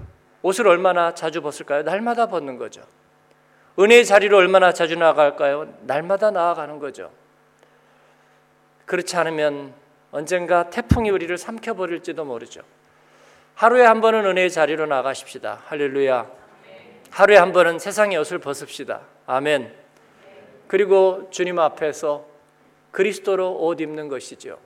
옷을 0.43 0.69
얼마나 0.69 1.15
자주 1.15 1.41
벗을까요? 1.41 1.85
날마다 1.85 2.27
벗는 2.27 2.59
거죠. 2.59 2.83
은혜의 3.79 4.05
자리로 4.05 4.37
얼마나 4.37 4.75
자주 4.75 4.95
나아갈까요? 4.95 5.73
날마다 5.85 6.31
나아가는 6.31 6.79
거죠. 6.79 7.11
그렇지 8.85 9.17
않으면 9.17 9.73
언젠가 10.11 10.69
태풍이 10.69 11.09
우리를 11.09 11.35
삼켜버릴지도 11.39 12.27
모르죠. 12.27 12.61
하루에 13.55 13.87
한 13.87 14.03
번은 14.03 14.27
은혜의 14.27 14.51
자리로 14.51 14.85
나가십시다. 14.85 15.63
할렐루야. 15.65 16.31
하루에 17.11 17.39
한 17.39 17.53
번은 17.53 17.79
세상의 17.79 18.19
옷을 18.19 18.37
벗읍시다. 18.39 19.01
아멘. 19.25 19.75
그리고 20.69 21.27
주님 21.31 21.59
앞에서 21.59 22.27
그리스도로 22.91 23.65
옷 23.65 23.81
입는 23.81 24.09
것이죠. 24.09 24.59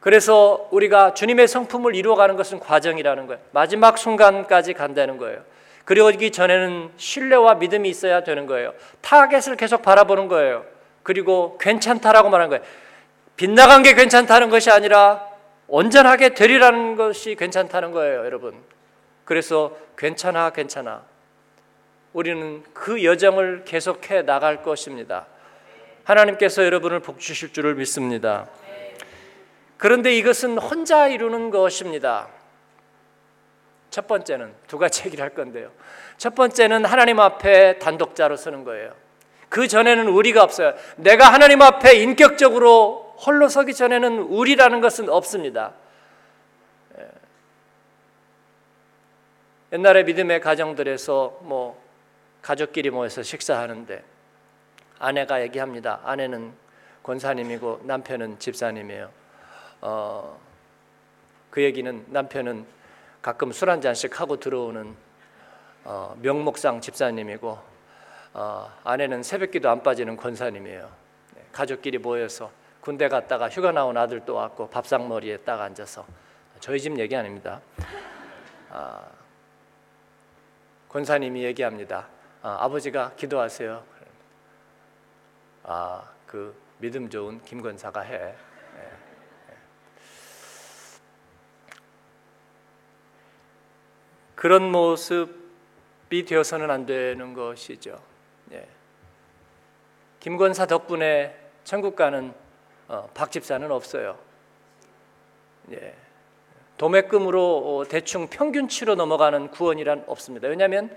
그래서 0.00 0.66
우리가 0.70 1.14
주님의 1.14 1.46
성품을 1.46 1.94
이루어가는 1.94 2.36
것은 2.36 2.58
과정이라는 2.58 3.26
거예요. 3.26 3.40
마지막 3.52 3.98
순간까지 3.98 4.72
간다는 4.72 5.18
거예요. 5.18 5.42
그러기 5.84 6.30
전에는 6.30 6.90
신뢰와 6.96 7.56
믿음이 7.56 7.88
있어야 7.88 8.24
되는 8.24 8.46
거예요. 8.46 8.72
타겟을 9.02 9.56
계속 9.56 9.82
바라보는 9.82 10.28
거예요. 10.28 10.64
그리고 11.02 11.58
괜찮다라고 11.58 12.30
말하는 12.30 12.50
거예요. 12.50 12.64
빗나간 13.36 13.82
게 13.82 13.94
괜찮다는 13.94 14.50
것이 14.50 14.70
아니라 14.70 15.26
온전하게 15.66 16.34
되리라는 16.34 16.96
것이 16.96 17.34
괜찮다는 17.36 17.92
거예요, 17.92 18.24
여러분. 18.24 18.54
그래서 19.24 19.76
괜찮아, 19.96 20.50
괜찮아. 20.50 21.02
우리는 22.12 22.64
그 22.72 23.04
여정을 23.04 23.62
계속해 23.64 24.22
나갈 24.22 24.62
것입니다. 24.62 25.26
하나님께서 26.04 26.64
여러분을 26.64 27.00
복 27.00 27.20
주실 27.20 27.52
줄을 27.52 27.74
믿습니다. 27.76 28.46
그런데 29.80 30.14
이것은 30.14 30.58
혼자 30.58 31.08
이루는 31.08 31.48
것입니다. 31.48 32.28
첫 33.88 34.06
번째는 34.06 34.52
두 34.66 34.76
가지 34.76 35.06
얘기를 35.06 35.22
할 35.22 35.30
건데요. 35.30 35.70
첫 36.18 36.34
번째는 36.34 36.84
하나님 36.84 37.18
앞에 37.18 37.78
단독자로 37.78 38.36
서는 38.36 38.64
거예요. 38.64 38.92
그 39.48 39.68
전에는 39.68 40.06
우리가 40.06 40.42
없어요. 40.42 40.74
내가 40.96 41.32
하나님 41.32 41.62
앞에 41.62 41.94
인격적으로 41.94 43.16
홀로 43.24 43.48
서기 43.48 43.72
전에는 43.72 44.18
우리라는 44.18 44.82
것은 44.82 45.08
없습니다. 45.08 45.72
옛날에 49.72 50.02
믿음의 50.02 50.42
가정들에서 50.42 51.38
뭐 51.40 51.82
가족끼리 52.42 52.90
모여서 52.90 53.22
식사하는데 53.22 54.04
아내가 54.98 55.40
얘기합니다. 55.40 56.00
아내는 56.04 56.52
권사님이고 57.02 57.80
남편은 57.84 58.40
집사님이에요. 58.40 59.19
어, 59.80 60.38
그 61.50 61.62
얘기는 61.62 62.04
남편은 62.08 62.66
가끔 63.22 63.52
술 63.52 63.68
한 63.70 63.80
잔씩 63.80 64.20
하고 64.20 64.38
들어오는 64.38 64.96
어, 65.84 66.16
명목상 66.20 66.80
집사님이고 66.80 67.58
어, 68.34 68.72
아내는 68.84 69.22
새벽기도 69.22 69.68
안 69.68 69.82
빠지는 69.82 70.16
권사님이에요. 70.16 70.90
네, 71.34 71.44
가족끼리 71.52 71.98
모여서 71.98 72.50
군대 72.80 73.08
갔다가 73.08 73.48
휴가 73.48 73.72
나온 73.72 73.96
아들도 73.96 74.34
왔고 74.34 74.70
밥상머리에 74.70 75.38
딱 75.38 75.60
앉아서 75.60 76.06
저희 76.60 76.80
집 76.80 76.98
얘기 76.98 77.16
아닙니다. 77.16 77.60
아, 78.70 79.04
권사님이 80.88 81.42
얘기합니다. 81.44 82.08
아, 82.42 82.68
버지가 82.68 83.12
기도하세요. 83.16 83.82
아, 85.64 86.04
그 86.26 86.54
믿음 86.78 87.10
좋은 87.10 87.42
김 87.44 87.60
권사가 87.60 88.00
해. 88.00 88.14
예, 88.14 88.28
예. 88.28 88.90
그런 94.40 94.72
모습이 94.72 96.24
되어서는 96.24 96.70
안 96.70 96.86
되는 96.86 97.34
것이죠. 97.34 98.00
예. 98.52 98.66
김 100.18 100.38
권사 100.38 100.64
덕분에 100.64 101.38
천국 101.62 101.94
가는 101.94 102.32
어, 102.88 103.06
박 103.12 103.30
집사는 103.30 103.70
없어요. 103.70 104.18
예. 105.72 105.94
도매금으로 106.78 107.80
어, 107.80 107.84
대충 107.86 108.28
평균치로 108.28 108.94
넘어가는 108.94 109.50
구원이란 109.50 110.04
없습니다. 110.06 110.48
왜냐하면 110.48 110.96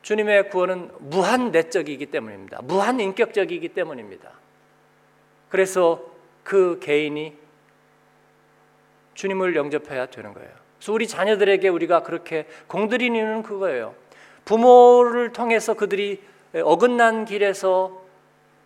주님의 0.00 0.48
구원은 0.48 0.90
무한 1.00 1.50
내적이기 1.50 2.06
때문입니다. 2.06 2.62
무한 2.62 3.00
인격적이기 3.00 3.68
때문입니다. 3.74 4.32
그래서 5.50 6.10
그 6.42 6.80
개인이 6.82 7.36
주님을 9.12 9.54
영접해야 9.56 10.06
되는 10.06 10.32
거예요. 10.32 10.67
그래서 10.78 10.92
우리 10.92 11.06
자녀들에게 11.06 11.68
우리가 11.68 12.02
그렇게 12.02 12.46
공들이는 12.68 13.16
이유는 13.16 13.42
그거예요. 13.42 13.94
부모를 14.44 15.32
통해서 15.32 15.74
그들이 15.74 16.22
어긋난 16.54 17.24
길에서 17.24 18.00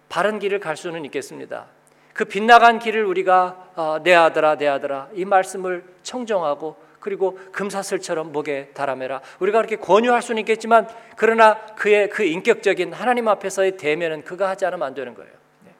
바른 0.09 0.39
길을 0.39 0.61
갈 0.61 0.77
수는 0.77 1.05
있겠습니다. 1.07 1.67
그 2.13 2.27
빗나간 2.27 2.79
길을 2.79 3.05
우리가 3.05 3.71
어, 3.75 3.99
내 4.03 4.15
아들아 4.15 4.57
내 4.57 4.69
아들아 4.69 5.09
이 5.15 5.25
말씀을 5.25 5.83
청정하고 6.03 6.77
그리고 7.01 7.39
금사슬처럼 7.51 8.31
목에 8.31 8.69
달아매라. 8.75 9.23
우리가 9.41 9.59
그렇게 9.59 9.77
권유할 9.77 10.23
수는 10.23 10.41
있겠지만 10.41 10.87
그러나 11.17 11.59
그의 11.75 12.09
그 12.11 12.23
인격적인 12.23 12.93
하나님 12.93 13.27
앞에서의 13.27 13.77
대면은 13.77 14.23
그가 14.23 14.51
하지 14.51 14.67
않으면 14.67 14.87
안 14.87 14.95
되는 14.95 15.15
거예요. 15.15 15.33
네. 15.65 15.73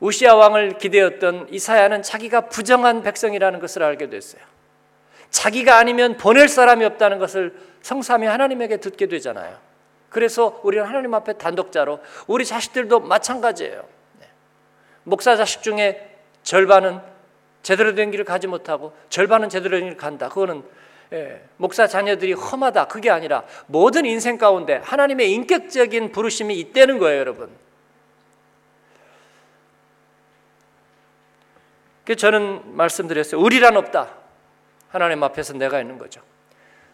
우시아 0.00 0.34
왕을 0.34 0.76
기대었던 0.76 1.48
이사야는 1.50 2.02
자기가 2.02 2.42
부정한 2.48 3.02
백성이라는 3.02 3.60
것을 3.60 3.82
알게 3.82 4.10
됐어요. 4.10 4.42
자기가 5.34 5.76
아니면 5.76 6.16
보낼 6.16 6.48
사람이 6.48 6.84
없다는 6.84 7.18
것을 7.18 7.52
성삼위 7.82 8.26
하나님에게 8.26 8.76
듣게 8.76 9.08
되잖아요. 9.08 9.58
그래서 10.08 10.60
우리는 10.62 10.86
하나님 10.86 11.12
앞에 11.12 11.32
단독자로 11.32 11.98
우리 12.28 12.44
자식들도 12.44 13.00
마찬가지예요. 13.00 13.84
네. 14.20 14.28
목사 15.02 15.34
자식 15.34 15.62
중에 15.62 16.18
절반은 16.44 17.00
제대로 17.64 17.96
된 17.96 18.12
길을 18.12 18.24
가지 18.24 18.46
못하고 18.46 18.92
절반은 19.08 19.48
제대로 19.48 19.76
된 19.76 19.86
길을 19.86 19.96
간다. 19.96 20.28
그거는 20.28 20.62
예, 21.12 21.42
목사 21.56 21.88
자녀들이 21.88 22.32
험하다. 22.34 22.86
그게 22.86 23.10
아니라 23.10 23.42
모든 23.66 24.06
인생 24.06 24.38
가운데 24.38 24.76
하나님의 24.84 25.32
인격적인 25.32 26.12
부르심이 26.12 26.56
있다는 26.60 26.98
거예요, 26.98 27.18
여러분. 27.18 27.50
그 32.04 32.14
저는 32.14 32.76
말씀드렸어요. 32.76 33.40
우리란 33.40 33.76
없다. 33.76 34.23
하나님 34.94 35.24
앞에서 35.24 35.54
내가 35.54 35.80
있는 35.80 35.98
거죠. 35.98 36.20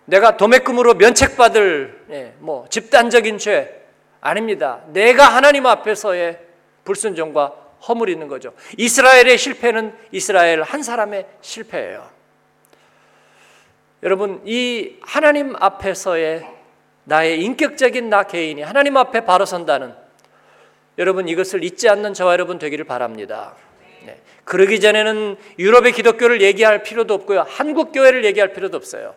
내가 0.06 0.38
도매금으로 0.38 0.94
면책받을 0.94 2.06
예, 2.10 2.34
뭐 2.38 2.66
집단적인 2.70 3.36
죄 3.36 3.84
아닙니다. 4.22 4.80
내가 4.86 5.28
하나님 5.28 5.66
앞에서의 5.66 6.40
불순종과 6.84 7.54
허물 7.86 8.08
있는 8.08 8.26
거죠. 8.26 8.54
이스라엘의 8.78 9.36
실패는 9.36 9.94
이스라엘 10.12 10.62
한 10.62 10.82
사람의 10.82 11.26
실패예요. 11.42 12.08
여러분, 14.02 14.40
이 14.46 14.96
하나님 15.02 15.54
앞에서의 15.56 16.46
나의 17.04 17.42
인격적인 17.42 18.08
나 18.08 18.22
개인이 18.22 18.62
하나님 18.62 18.96
앞에 18.96 19.26
바로 19.26 19.44
선다는 19.44 19.94
여러분 20.96 21.28
이것을 21.28 21.62
잊지 21.64 21.86
않는 21.90 22.14
저와 22.14 22.32
여러분 22.32 22.58
되기를 22.58 22.86
바랍니다. 22.86 23.56
네. 24.04 24.20
그러기 24.44 24.80
전에는 24.80 25.36
유럽의 25.58 25.92
기독교를 25.92 26.42
얘기할 26.42 26.82
필요도 26.82 27.14
없고요. 27.14 27.44
한국 27.48 27.92
교회를 27.92 28.24
얘기할 28.24 28.52
필요도 28.52 28.76
없어요. 28.76 29.14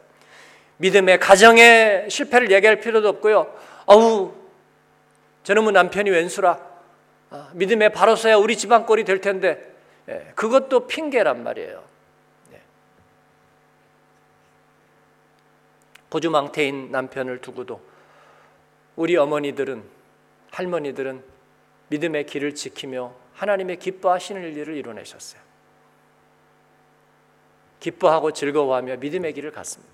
믿음의 0.78 1.20
가정의 1.20 2.10
실패를 2.10 2.52
얘기할 2.52 2.80
필요도 2.80 3.08
없고요. 3.10 3.54
어우, 3.86 4.34
저놈은 5.44 5.74
남편이 5.74 6.10
왼수라. 6.10 6.60
아, 7.30 7.50
믿음의 7.54 7.94
바로 7.94 8.16
서야 8.16 8.38
우리 8.38 8.56
집안 8.58 8.86
꼴이 8.86 9.04
될 9.06 9.22
텐데 9.22 9.74
예, 10.10 10.32
그것도 10.36 10.88
핑계란 10.88 11.44
말이에요. 11.44 11.84
예. 12.54 12.62
고주망태인 16.10 16.92
남편을 16.92 17.40
두고도 17.40 17.82
우리 18.96 19.18
어머니들은 19.18 19.84
할머니들은 20.52 21.24
믿음의 21.90 22.26
길을 22.26 22.54
지키며 22.54 23.23
하나님의 23.34 23.78
기뻐하시는 23.78 24.42
일을 24.56 24.76
이뤄내셨어요. 24.76 25.42
기뻐하고 27.80 28.32
즐거워하며 28.32 28.98
믿음의 28.98 29.34
길을 29.34 29.52
갔습니다. 29.52 29.94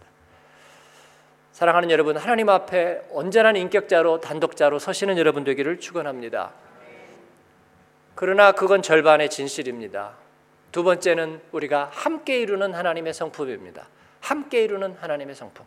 사랑하는 1.51 1.91
여러분, 1.91 2.15
하나님 2.15 2.49
앞에 2.49 3.01
언제나 3.11 3.51
인격자로 3.51 4.21
단독자로 4.21 4.79
서시는 4.79 5.17
여러분 5.17 5.43
되기를 5.43 5.79
축원합니다. 5.79 6.51
그러나 8.15 8.51
그건 8.51 8.81
절반의 8.81 9.29
진실입니다. 9.29 10.13
두 10.71 10.83
번째는 10.83 11.41
우리가 11.51 11.89
함께 11.91 12.39
이루는 12.41 12.73
하나님의 12.73 13.13
성품입니다. 13.13 13.87
함께 14.21 14.63
이루는 14.63 14.97
하나님의 14.99 15.35
성품. 15.35 15.65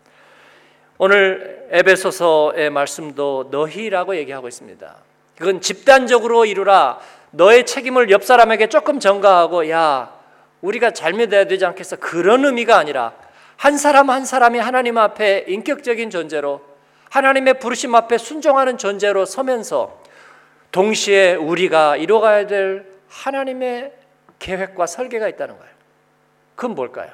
오늘 0.98 1.66
에베소서의 1.70 2.70
말씀도 2.70 3.48
너희라고 3.50 4.16
얘기하고 4.16 4.48
있습니다. 4.48 4.96
그건 5.37 5.61
집단적으로 5.61 6.44
이루라. 6.44 7.00
너의 7.33 7.66
책임을 7.66 8.11
옆 8.11 8.25
사람에게 8.25 8.68
조금 8.68 9.01
전가하고 9.01 9.68
야 9.71 10.14
우리가 10.61 10.92
잘 10.92 11.12
믿어야 11.12 11.45
되지 11.45 11.64
않겠어. 11.66 11.97
그런 11.97 12.45
의미가 12.45 12.77
아니라 12.77 13.14
한 13.57 13.77
사람 13.77 14.11
한 14.11 14.25
사람이 14.25 14.59
하나님 14.59 14.99
앞에 14.99 15.47
인격적인 15.49 16.11
존재로 16.11 16.62
하나님의 17.11 17.59
부르심 17.59 17.95
앞에 17.95 18.18
순종하는 18.18 18.79
존재로 18.79 19.25
서면서 19.25 20.01
동시에 20.71 21.35
우리가 21.35 21.97
이뤄가야 21.97 22.47
될 22.47 22.87
하나님의 23.09 23.92
계획과 24.38 24.87
설계가 24.87 25.29
있다는 25.29 25.59
거예요. 25.59 25.73
그건 26.55 26.75
뭘까요? 26.75 27.12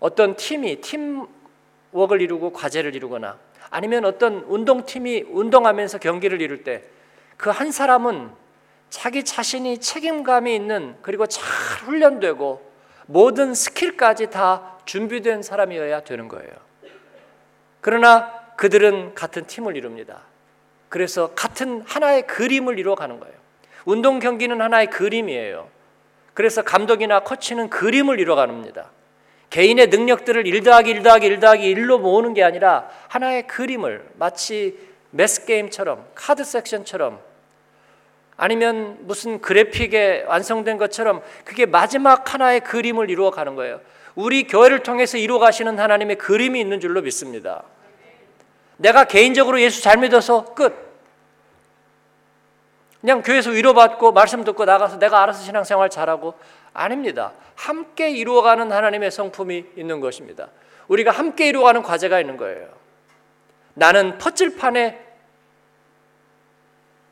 어떤 0.00 0.36
팀이 0.36 0.80
팀워크를 0.80 2.20
이루고 2.20 2.52
과제를 2.52 2.94
이루거나 2.94 3.38
아니면 3.74 4.04
어떤 4.04 4.44
운동팀이 4.46 5.24
운동하면서 5.28 5.98
경기를 5.98 6.40
이룰 6.40 6.62
때 6.62 6.84
그 7.36 7.50
한 7.50 7.72
사람은 7.72 8.30
자기 8.90 9.24
자신이 9.24 9.78
책임감이 9.78 10.54
있는 10.54 10.94
그리고 11.02 11.26
잘 11.26 11.44
훈련되고 11.84 12.72
모든 13.06 13.52
스킬까지 13.54 14.30
다 14.30 14.78
준비된 14.84 15.42
사람이어야 15.42 16.04
되는 16.04 16.28
거예요. 16.28 16.52
그러나 17.80 18.30
그들은 18.56 19.14
같은 19.14 19.46
팀을 19.46 19.76
이룹니다. 19.76 20.20
그래서 20.88 21.32
같은 21.34 21.82
하나의 21.86 22.28
그림을 22.28 22.78
이루어가는 22.78 23.18
거예요. 23.18 23.34
운동 23.84 24.20
경기는 24.20 24.60
하나의 24.60 24.88
그림이에요. 24.90 25.68
그래서 26.32 26.62
감독이나 26.62 27.20
코치는 27.20 27.70
그림을 27.70 28.20
이루어갑니다. 28.20 28.90
개인의 29.54 29.86
능력들을 29.86 30.48
1 30.48 30.64
더하기 30.64 30.90
1 30.90 31.02
더하기 31.04 31.26
1 31.28 31.38
더하기 31.38 31.74
1로 31.76 32.00
모으는 32.00 32.34
게 32.34 32.42
아니라 32.42 32.90
하나의 33.06 33.46
그림을 33.46 34.04
마치 34.14 34.76
매스 35.10 35.44
게임처럼 35.44 36.04
카드 36.16 36.42
섹션처럼 36.42 37.20
아니면 38.36 38.98
무슨 39.02 39.40
그래픽에 39.40 40.24
완성된 40.26 40.76
것처럼 40.76 41.22
그게 41.44 41.66
마지막 41.66 42.34
하나의 42.34 42.62
그림을 42.62 43.10
이루어 43.10 43.30
가는 43.30 43.54
거예요. 43.54 43.80
우리 44.16 44.42
교회를 44.48 44.82
통해서 44.82 45.18
이루어 45.18 45.38
가시는 45.38 45.78
하나님의 45.78 46.16
그림이 46.16 46.60
있는 46.60 46.80
줄로 46.80 47.00
믿습니다. 47.02 47.62
내가 48.76 49.04
개인적으로 49.04 49.60
예수 49.60 49.82
잘 49.82 49.98
믿어서 49.98 50.52
끝. 50.54 50.74
그냥 53.00 53.22
교회에서 53.22 53.50
위로받고 53.50 54.10
말씀 54.10 54.42
듣고 54.42 54.64
나가서 54.64 54.98
내가 54.98 55.22
알아서 55.22 55.44
신앙생활 55.44 55.90
잘하고 55.90 56.34
아닙니다. 56.74 57.32
함께 57.54 58.10
이루어가는 58.10 58.70
하나님의 58.70 59.10
성품이 59.10 59.64
있는 59.76 60.00
것입니다. 60.00 60.50
우리가 60.88 61.10
함께 61.12 61.48
이루어가는 61.48 61.82
과제가 61.82 62.20
있는 62.20 62.36
거예요. 62.36 62.68
나는 63.74 64.18
퍼즐판에 64.18 65.02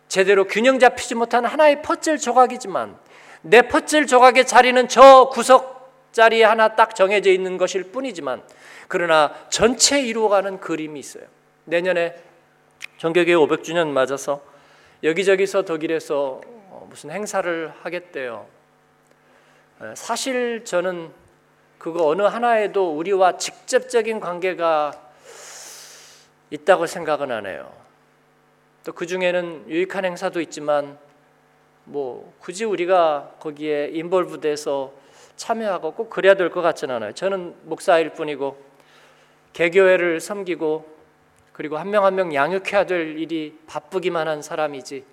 제대로 0.09 0.44
균형 0.46 0.79
잡히지 0.79 1.14
못한 1.14 1.46
하나의 1.46 1.81
퍼즐 1.83 2.18
조각이지만 2.18 2.98
내 3.40 3.62
퍼즐 3.62 4.07
조각의 4.07 4.46
자리는 4.46 4.87
저 4.88 5.31
구석 5.31 6.11
자리에 6.12 6.44
하나 6.44 6.77
딱 6.77 6.94
정해져 6.94 7.31
있는 7.31 7.57
것일 7.57 7.85
뿐이지만 7.85 8.42
그러나 8.88 9.33
전체 9.48 10.03
이루어가는 10.03 10.61
그림이 10.61 11.01
있어요. 11.01 11.25
내년에 11.64 12.14
정교교회 12.98 13.35
500주년 13.35 13.88
맞아서 13.88 14.42
여기저기서 15.03 15.62
독일에서 15.62 16.40
어, 16.44 16.87
무슨 16.90 17.11
행사를 17.11 17.72
하겠대요. 17.83 18.46
사실 19.95 20.64
저는 20.64 21.11
그거 21.79 22.07
어느 22.07 22.23
하나에도 22.23 22.97
우리와 22.97 23.37
직접적인 23.37 24.21
관계가 24.21 24.92
있다고 26.51 26.87
생각은 26.87 27.31
안 27.33 27.47
해요. 27.47 27.73
또 28.85 28.92
그 28.92 29.07
중에는 29.07 29.68
유익한 29.68 30.05
행사도 30.05 30.40
있지만 30.40 30.99
뭐 31.85 32.33
굳이 32.38 32.64
우리가 32.64 33.35
거기에 33.40 33.88
인볼브돼서 33.92 34.92
참여하고 35.37 35.95
꼭 35.95 36.11
그래야 36.11 36.35
될 36.35 36.51
것 36.51 36.62
같지는 36.62 36.95
않아요. 36.97 37.12
저는 37.12 37.55
목사일 37.64 38.11
뿐이고 38.11 38.57
개교회를 39.53 40.21
섬기고 40.21 40.87
그리고 41.53 41.77
한 41.79 41.88
명 41.90 42.05
한 42.05 42.14
명 42.14 42.33
양육해야 42.35 42.87
될 42.87 43.18
일이 43.18 43.59
바쁘기만 43.66 44.29
한 44.29 44.42
사람이지 44.42 45.05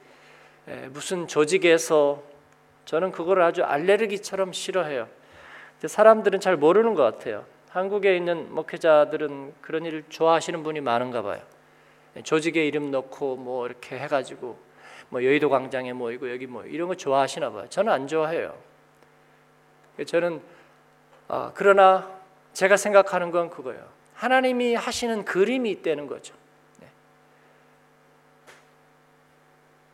무슨 0.90 1.28
조직에서 1.28 2.22
저는 2.90 3.12
그걸 3.12 3.44
아주 3.44 3.64
알레르기처럼 3.64 4.52
싫어해요. 4.52 5.08
사람들은 5.86 6.40
잘 6.40 6.58
모르는 6.58 6.96
것 6.96 7.04
같아요. 7.04 7.46
한국에 7.70 8.18
있는 8.18 8.52
목회자들은 8.52 9.54
그런 9.62 9.86
일을 9.86 10.06
좋아하시는 10.10 10.64
분이 10.64 10.82
많은가 10.82 11.22
봐요. 11.22 11.40
조직에 12.24 12.66
이름 12.66 12.90
넣고 12.90 13.36
뭐 13.36 13.68
이렇게 13.68 14.00
해가지고 14.00 14.58
뭐 15.10 15.24
여의도 15.24 15.52
광장에 15.52 15.94
모이고 15.94 16.32
여기 16.32 16.48
뭐 16.48 16.66
이런 16.66 16.88
거 16.88 16.96
좋아하시나 16.96 17.52
봐요. 17.52 17.68
저는 17.70 17.94
안 17.94 18.08
좋아해요. 18.08 18.58
저는 20.08 20.42
아, 21.28 21.52
그러나 21.54 22.10
제가 22.54 22.76
생각하는 22.76 23.30
건 23.30 23.52
그거예요. 23.52 23.86
하나님이 24.16 24.74
하시는 24.74 25.24
그림이 25.26 25.70
있다는 25.70 26.08
거죠. 26.08 26.34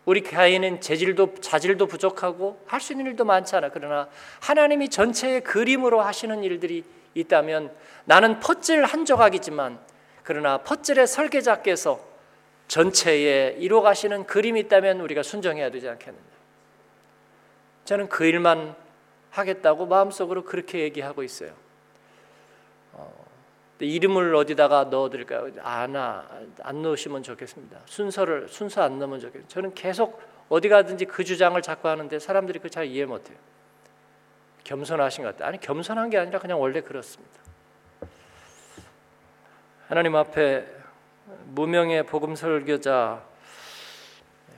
우리 0.06 0.22
교회는 0.22 0.82
재질도 0.82 1.36
자질도 1.42 1.88
부족하고 1.88 2.62
할 2.68 2.80
수 2.80 2.94
있는 2.94 3.08
일도 3.08 3.26
많잖아. 3.26 3.70
그러나 3.70 4.08
하나님이 4.42 4.90
전체의 4.90 5.42
그림으로 5.42 6.02
하시는 6.02 6.44
일들이 6.44 6.84
있다면 7.16 7.72
나는 8.06 8.40
퍼즐 8.40 8.86
한 8.86 9.06
조각이지만 9.06 9.80
그러나 10.24 10.60
퍼즐의 10.60 11.08
설계자께서 11.08 12.00
전체에 12.68 13.56
이루어 13.60 13.82
가시는 13.82 14.26
그림이 14.26 14.60
있다면 14.62 15.00
우리가 15.02 15.24
순종해야 15.24 15.72
되지 15.72 15.90
않겠느냐. 15.90 16.24
저는 17.86 18.10
그 18.10 18.26
일만 18.26 18.76
하겠다고 19.32 19.86
마음속으로 19.86 20.44
그렇게 20.44 20.80
얘기하고 20.80 21.24
있어요. 21.24 21.52
어, 22.94 23.25
이름을 23.80 24.34
어디다가 24.36 24.86
넣어드릴까요? 24.86 25.52
아나 25.62 26.28
안 26.64 26.82
넣으시면 26.82 27.24
좋겠습니다. 27.24 27.82
순서를 27.86 28.48
순서 28.48 28.82
안 28.84 29.00
넣으면 29.00 29.20
좋겠어요. 29.20 29.48
저는 29.48 29.74
계속 29.74 30.22
어디 30.48 30.70
가든지 30.70 31.06
그 31.06 31.24
주장을 31.24 31.60
자꾸 31.62 31.90
하는데 31.90 32.18
사람들이 32.20 32.60
그 32.60 32.70
잘 32.70 32.86
이해 32.86 33.06
못해요. 33.06 33.38
겸손하신 34.64 35.24
것 35.24 35.32
같아요. 35.34 35.50
아니 35.50 35.60
겸손한 35.60 36.10
게 36.10 36.18
아니라 36.18 36.40
그냥 36.40 36.60
원래 36.60 36.82
그렇습니다. 36.82 37.40
하나님 39.88 40.16
앞에 40.16 40.66
무명의 41.46 42.06
복음 42.06 42.36
설교자 42.36 43.24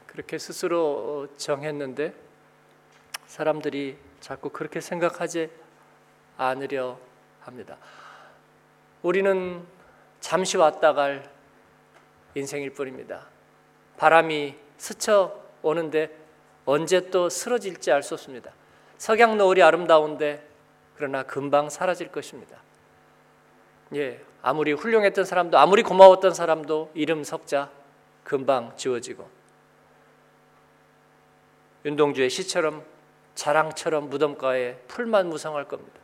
그렇게 0.06 0.38
스스로 0.38 1.28
정했는데 1.38 2.14
사람들이 3.26 3.98
자꾸 4.20 4.50
그렇게 4.50 4.80
생각하지 4.80 5.50
않으려 6.38 6.98
합니다. 7.42 7.78
우리는 9.08 9.66
잠시 10.20 10.58
왔다 10.58 10.92
갈 10.92 11.32
인생일 12.36 12.72
뿐입니다. 12.72 13.26
바람이 13.96 14.54
스쳐 14.76 15.34
오는데 15.62 16.14
언제 16.66 17.10
또 17.10 17.30
쓰러질지 17.30 17.90
알 17.90 18.04
수 18.04 18.16
없습니다. 18.16 18.52
석양 18.98 19.38
노을이 19.38 19.64
아름다운데 19.64 20.46
그러나 20.98 21.24
금방 21.24 21.70
사라질 21.70 22.12
것입니다. 22.12 22.58
예, 23.96 24.22
아무리 24.42 24.74
훌륭했던 24.74 25.24
사람도 25.24 25.58
아무리 25.58 25.84
고마웠던 25.84 26.34
사람도 26.34 26.92
이름 26.94 27.24
석자 27.24 27.72
금방 28.26 28.76
지워지고 28.76 29.26
윤동주의 31.86 32.30
시처럼 32.30 32.84
자랑처럼 33.36 34.10
무덤가에 34.10 34.80
풀만 34.90 35.30
무성할 35.30 35.66
겁니다. 35.66 35.98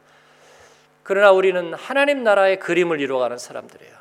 그러나 1.03 1.31
우리는 1.31 1.73
하나님 1.73 2.23
나라의 2.23 2.59
그림을 2.59 2.99
이루어가는 2.99 3.37
사람들이에요. 3.37 3.93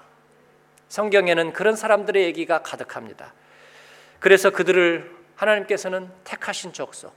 성경에는 0.89 1.53
그런 1.53 1.75
사람들의 1.75 2.23
얘기가 2.25 2.63
가득합니다. 2.63 3.33
그래서 4.21 4.51
그들을 4.51 5.11
하나님께서는 5.37 6.09
택하신 6.25 6.73
족속, 6.73 7.13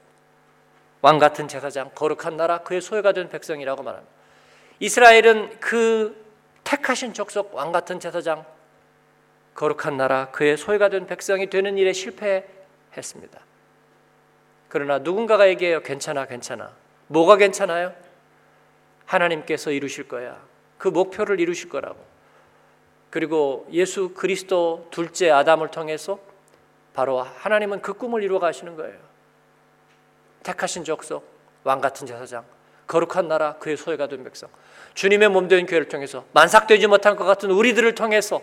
왕 1.02 1.20
같은 1.20 1.48
제사장, 1.48 1.92
거룩한 1.94 2.36
나라, 2.36 2.60
그의 2.60 2.82
소유가 2.82 3.12
된 3.12 3.30
백성이라고 3.30 3.84
말합니다. 3.84 4.12
이스라엘은 4.80 5.60
그 5.60 6.26
택하신 6.64 7.14
족속, 7.14 7.54
왕 7.54 7.72
같은 7.72 8.00
제사장, 8.00 8.44
거룩한 9.54 9.98
나라, 9.98 10.32
그의 10.32 10.58
소유가 10.58 10.90
된 10.90 11.06
백성이 11.06 11.50
되는 11.50 11.78
일에 11.78 11.94
실패했습니다. 11.94 13.40
그러나 14.68 14.98
누군가가 14.98 15.48
얘기해요. 15.48 15.82
괜찮아, 15.84 16.26
괜찮아. 16.26 16.72
뭐가 17.08 17.38
괜찮아요? 17.38 17.94
하나님께서 19.06 19.72
이루실 19.72 20.08
거야. 20.08 20.42
그 20.78 20.88
목표를 20.88 21.40
이루실 21.40 21.70
거라고. 21.70 21.98
그리고 23.10 23.68
예수 23.72 24.14
그리스도 24.14 24.88
둘째 24.92 25.32
아담을 25.32 25.70
통해서 25.70 26.20
바로 26.94 27.22
하나님은 27.22 27.82
그 27.82 27.94
꿈을 27.94 28.24
이루어 28.24 28.40
가시는 28.40 28.76
거예요. 28.76 28.98
택하신 30.44 30.84
족속, 30.84 31.26
왕 31.64 31.82
같은 31.82 32.06
제사장, 32.06 32.46
거룩한 32.88 33.28
나라, 33.28 33.56
그의 33.56 33.78
소유가 33.78 34.08
된 34.08 34.24
백성. 34.24 34.50
주님의 34.94 35.30
몸 35.30 35.48
된 35.48 35.66
교회를 35.66 35.88
통해서 35.88 36.26
만삭되지 36.34 36.88
못한 36.88 37.16
것 37.16 37.26
같은 37.26 37.52
우리들을 37.52 37.96
통해서 37.96 38.42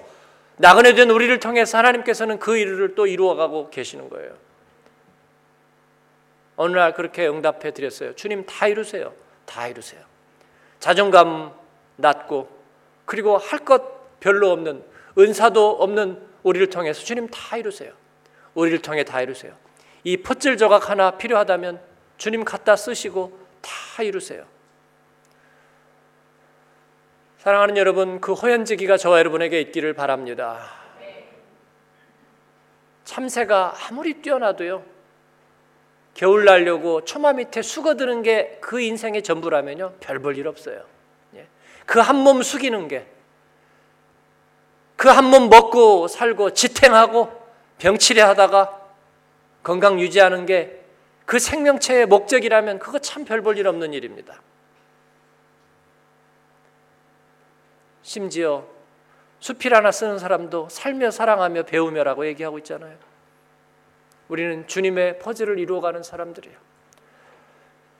나그네 0.56 0.94
된 0.94 1.10
우리를 1.10 1.38
통해서 1.40 1.78
하나님께서는 1.78 2.38
그 2.38 2.56
일을 2.56 2.94
또 2.94 3.06
이루어가고 3.06 3.70
계시는 3.70 4.08
거예요. 4.10 4.34
어느 6.56 6.76
날 6.76 6.92
그렇게 6.92 7.26
응답해 7.26 7.72
드렸어요. 7.72 8.14
주님 8.14 8.44
다 8.46 8.68
이루세요. 8.68 9.12
다 9.46 9.66
이루세요. 9.66 10.11
자존감 10.82 11.52
낮고 11.94 12.48
그리고 13.04 13.38
할 13.38 13.60
것 13.60 14.18
별로 14.18 14.50
없는 14.50 14.84
은사도 15.16 15.76
없는 15.80 16.20
우리를 16.42 16.70
통해서 16.70 17.04
주님 17.04 17.28
다 17.28 17.56
이루세요. 17.56 17.92
우리를 18.54 18.82
통해 18.82 19.04
다 19.04 19.22
이루세요. 19.22 19.54
이 20.02 20.16
퍼즐 20.16 20.56
조각 20.56 20.90
하나 20.90 21.12
필요하다면 21.12 21.80
주님 22.18 22.44
갖다 22.44 22.74
쓰시고 22.74 23.38
다 23.60 24.02
이루세요. 24.02 24.44
사랑하는 27.38 27.76
여러분, 27.76 28.20
그 28.20 28.32
호연지기가 28.32 28.96
저와 28.96 29.18
여러분에게 29.18 29.60
있기를 29.60 29.94
바랍니다. 29.94 30.68
참새가 33.04 33.74
아무리 33.88 34.14
뛰어나도요, 34.14 34.84
겨울 36.14 36.44
날려고 36.44 37.04
초마 37.04 37.32
밑에 37.34 37.62
숙어드는 37.62 38.22
게 38.22 38.58
그 38.60 38.80
인생의 38.80 39.22
전부라면요, 39.22 39.94
별 40.00 40.18
볼 40.20 40.36
일 40.38 40.46
없어요. 40.48 40.84
예. 41.34 41.46
그한 41.86 42.16
몸 42.16 42.42
숙이는 42.42 42.88
게, 42.88 43.06
그 44.96 45.08
한 45.08 45.24
몸 45.26 45.48
먹고 45.48 46.06
살고 46.08 46.50
지탱하고 46.52 47.32
병치레 47.78 48.20
하다가 48.22 48.80
건강 49.62 50.00
유지하는 50.00 50.46
게 50.46 50.78
그 51.24 51.38
생명체의 51.38 52.06
목적이라면 52.06 52.78
그거 52.78 52.98
참 52.98 53.24
별 53.24 53.42
볼 53.42 53.56
일 53.56 53.66
없는 53.66 53.92
일입니다. 53.94 54.42
심지어 58.02 58.66
수필 59.38 59.74
하나 59.74 59.90
쓰는 59.92 60.18
사람도 60.18 60.68
살며 60.68 61.10
사랑하며 61.10 61.62
배우며라고 61.64 62.26
얘기하고 62.26 62.58
있잖아요. 62.58 62.96
우리는 64.32 64.66
주님의 64.66 65.18
퍼즐을 65.18 65.58
이루어가는 65.58 66.02
사람들이에요. 66.02 66.56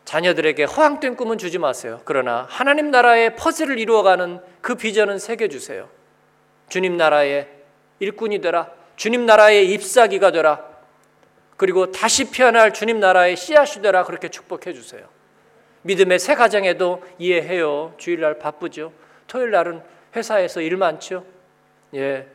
자녀들에게 0.07 0.65
허황된 0.65 1.15
꿈은 1.15 1.37
주지 1.37 1.59
마세요. 1.59 2.01
그러나 2.07 2.47
하나님 2.49 2.91
나라의 2.91 3.37
퍼즐을 3.37 3.79
이루어가는 3.79 4.41
그 4.63 4.75
비전은 4.75 5.19
새겨주세요. 5.19 5.91
주님 6.71 6.97
나라의 6.97 7.51
일꾼이 7.99 8.41
되라. 8.41 8.71
주님 8.97 9.27
나라의 9.27 9.75
잎사귀가 9.75 10.31
되라. 10.31 10.65
그리고 11.59 11.93
다시 11.93 12.31
피어날 12.31 12.73
주님 12.73 12.99
나라의 12.99 13.37
씨앗이 13.37 13.83
되라 13.83 14.05
그렇게 14.05 14.31
축복해 14.31 14.73
주세요. 14.73 15.07
믿음의 15.83 16.19
새 16.19 16.35
가정에도 16.35 17.03
이해해요. 17.19 17.93
주일날 17.99 18.39
바쁘죠. 18.39 18.95
토요일 19.27 19.51
날은 19.51 19.83
회사에서 20.17 20.63
일 20.63 20.79
많죠. 20.79 21.27
예. 21.93 22.27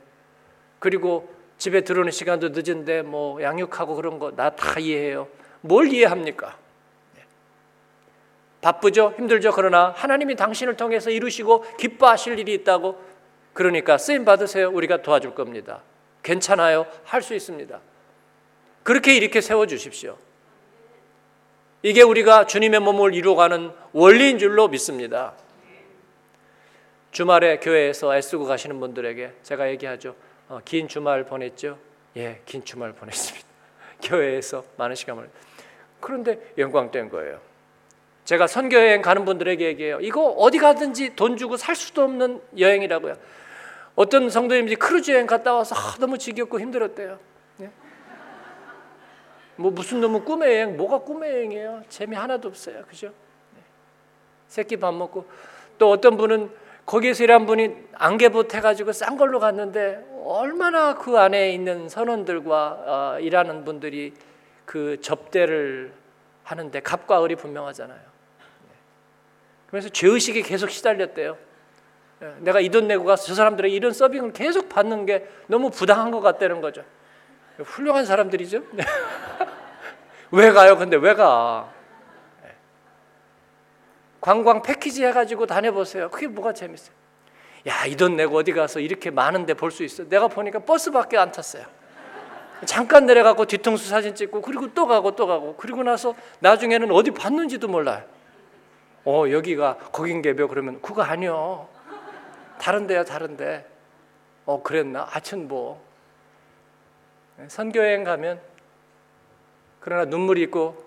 그리고 0.77 1.35
집에 1.57 1.81
들어오는 1.81 2.11
시간도 2.11 2.49
늦은데 2.49 3.01
뭐 3.01 3.41
양육하고 3.41 3.95
그런 3.95 4.19
거 4.19 4.31
나 4.31 4.49
다 4.51 4.79
이해해요. 4.79 5.27
뭘 5.61 5.91
이해합니까? 5.91 6.57
예. 7.17 7.23
바쁘죠? 8.61 9.13
힘들죠? 9.17 9.51
그러나 9.53 9.91
하나님이 9.95 10.35
당신을 10.35 10.77
통해서 10.77 11.09
이루시고 11.09 11.65
기뻐하실 11.77 12.39
일이 12.39 12.53
있다고 12.53 13.01
그러니까 13.53 13.97
쓰임 13.97 14.23
받으세요. 14.23 14.69
우리가 14.69 15.01
도와줄 15.01 15.33
겁니다. 15.33 15.81
괜찮아요. 16.23 16.85
할 17.03 17.21
수 17.23 17.33
있습니다. 17.33 17.79
그렇게 18.83 19.15
이렇게 19.15 19.41
세워 19.41 19.65
주십시오. 19.65 20.17
이게 21.81 22.01
우리가 22.03 22.45
주님의 22.45 22.79
몸을 22.81 23.13
이루어가는 23.15 23.71
원리인 23.93 24.37
줄로 24.37 24.67
믿습니다. 24.67 25.33
주말에 27.11 27.57
교회에서 27.59 28.15
애쓰고 28.15 28.45
가시는 28.45 28.79
분들에게 28.79 29.33
제가 29.43 29.69
얘기하죠. 29.71 30.15
어, 30.49 30.59
긴 30.63 30.87
주말 30.87 31.25
보냈죠? 31.25 31.77
예, 32.15 32.41
긴 32.45 32.63
주말 32.63 32.93
보냈습니다. 32.93 33.47
교회에서 34.01 34.63
많은 34.77 34.95
시간을. 34.95 35.29
그런데 35.99 36.39
영광된 36.57 37.09
거예요. 37.09 37.39
제가 38.23 38.47
선교 38.47 38.77
여행 38.77 39.01
가는 39.01 39.25
분들에게 39.25 39.65
얘기해요. 39.65 39.99
이거 40.01 40.27
어디 40.27 40.57
가든지 40.57 41.15
돈 41.15 41.37
주고 41.37 41.57
살 41.57 41.75
수도 41.75 42.03
없는 42.03 42.41
여행이라고요. 42.57 43.15
어떤 43.95 44.29
성도님들이 44.29 44.75
크루즈 44.75 45.11
여행 45.11 45.25
갔다 45.25 45.53
와서 45.53 45.75
아, 45.75 45.95
너무 45.99 46.17
지겹고 46.17 46.59
힘들었대요. 46.59 47.19
예? 47.61 47.71
뭐 49.55 49.71
무슨 49.71 50.01
너무 50.01 50.21
꿈의 50.23 50.53
여행, 50.53 50.77
뭐가 50.77 50.99
꿈의 50.99 51.31
여행이에요? 51.31 51.83
재미 51.89 52.15
하나도 52.15 52.49
없어요. 52.49 52.83
그죠? 52.87 53.07
네. 53.55 53.61
새끼 54.47 54.77
밥 54.77 54.93
먹고 54.93 55.25
또 55.77 55.89
어떤 55.89 56.17
분은 56.17 56.51
거기에서 56.85 57.23
일한 57.23 57.45
분이 57.45 57.75
안개봇 57.93 58.53
해가지고 58.53 58.93
싼 58.93 59.17
걸로 59.17 59.39
갔는데 59.39 60.05
얼마나 60.27 60.95
그 60.95 61.17
안에 61.17 61.51
있는 61.51 61.87
선원들과 61.87 63.15
어, 63.15 63.19
일하는 63.19 63.63
분들이 63.63 64.13
그 64.65 64.99
접대를 65.01 65.93
하는데 66.43 66.79
갑과 66.81 67.23
을이 67.23 67.35
분명하잖아요. 67.35 67.97
네. 67.97 68.75
그래서 69.69 69.89
죄의식에 69.89 70.41
계속 70.41 70.69
시달렸대요. 70.69 71.37
예, 72.23 72.33
내가 72.39 72.59
이 72.59 72.69
돈 72.69 72.87
내고 72.87 73.05
가서 73.05 73.25
저 73.27 73.35
사람들의 73.35 73.71
이런 73.71 73.93
서빙을 73.93 74.33
계속 74.33 74.69
받는 74.69 75.05
게 75.05 75.27
너무 75.47 75.69
부당한 75.69 76.11
것 76.11 76.19
같다는 76.19 76.61
거죠. 76.61 76.83
훌륭한 77.59 78.05
사람들이죠. 78.05 78.63
왜 80.31 80.51
가요? 80.51 80.77
근데 80.77 80.97
왜 80.97 81.13
가? 81.13 81.71
예. 82.45 82.55
관광 84.19 84.61
패키지 84.61 85.05
해가지고 85.05 85.45
다녀보세요. 85.45 86.09
그게 86.09 86.27
뭐가 86.27 86.53
재밌어요? 86.53 86.96
야, 87.67 87.85
이 87.85 87.95
돈 87.95 88.15
내고 88.15 88.37
어디 88.37 88.53
가서 88.53 88.79
이렇게 88.79 89.09
많은데 89.11 89.53
볼 89.53 89.71
수 89.71 89.83
있어. 89.83 90.07
내가 90.07 90.27
보니까 90.27 90.59
버스밖에 90.59 91.17
안 91.17 91.31
탔어요. 91.31 91.65
잠깐 92.65 93.05
내려가고 93.05 93.45
뒤통수 93.45 93.87
사진 93.87 94.15
찍고 94.15 94.41
그리고 94.41 94.73
또 94.73 94.87
가고 94.87 95.15
또 95.15 95.27
가고 95.27 95.55
그리고 95.57 95.83
나서 95.83 96.15
나중에는 96.39 96.91
어디 96.91 97.11
봤는지도 97.11 97.67
몰라요. 97.67 98.03
어, 99.05 99.25
여기가 99.29 99.77
거긴 99.91 100.21
개벼 100.21 100.47
그러면 100.47 100.81
그거 100.81 101.01
아니요. 101.03 101.67
다른 102.59 102.87
데야 102.87 103.03
다른 103.03 103.37
데. 103.37 103.67
어, 104.45 104.63
그랬나? 104.63 105.03
하여튼 105.09 105.47
뭐 105.47 105.83
선교여행 107.47 108.03
가면 108.05 108.39
그러나 109.81 110.05
눈물이 110.05 110.41
있고 110.43 110.85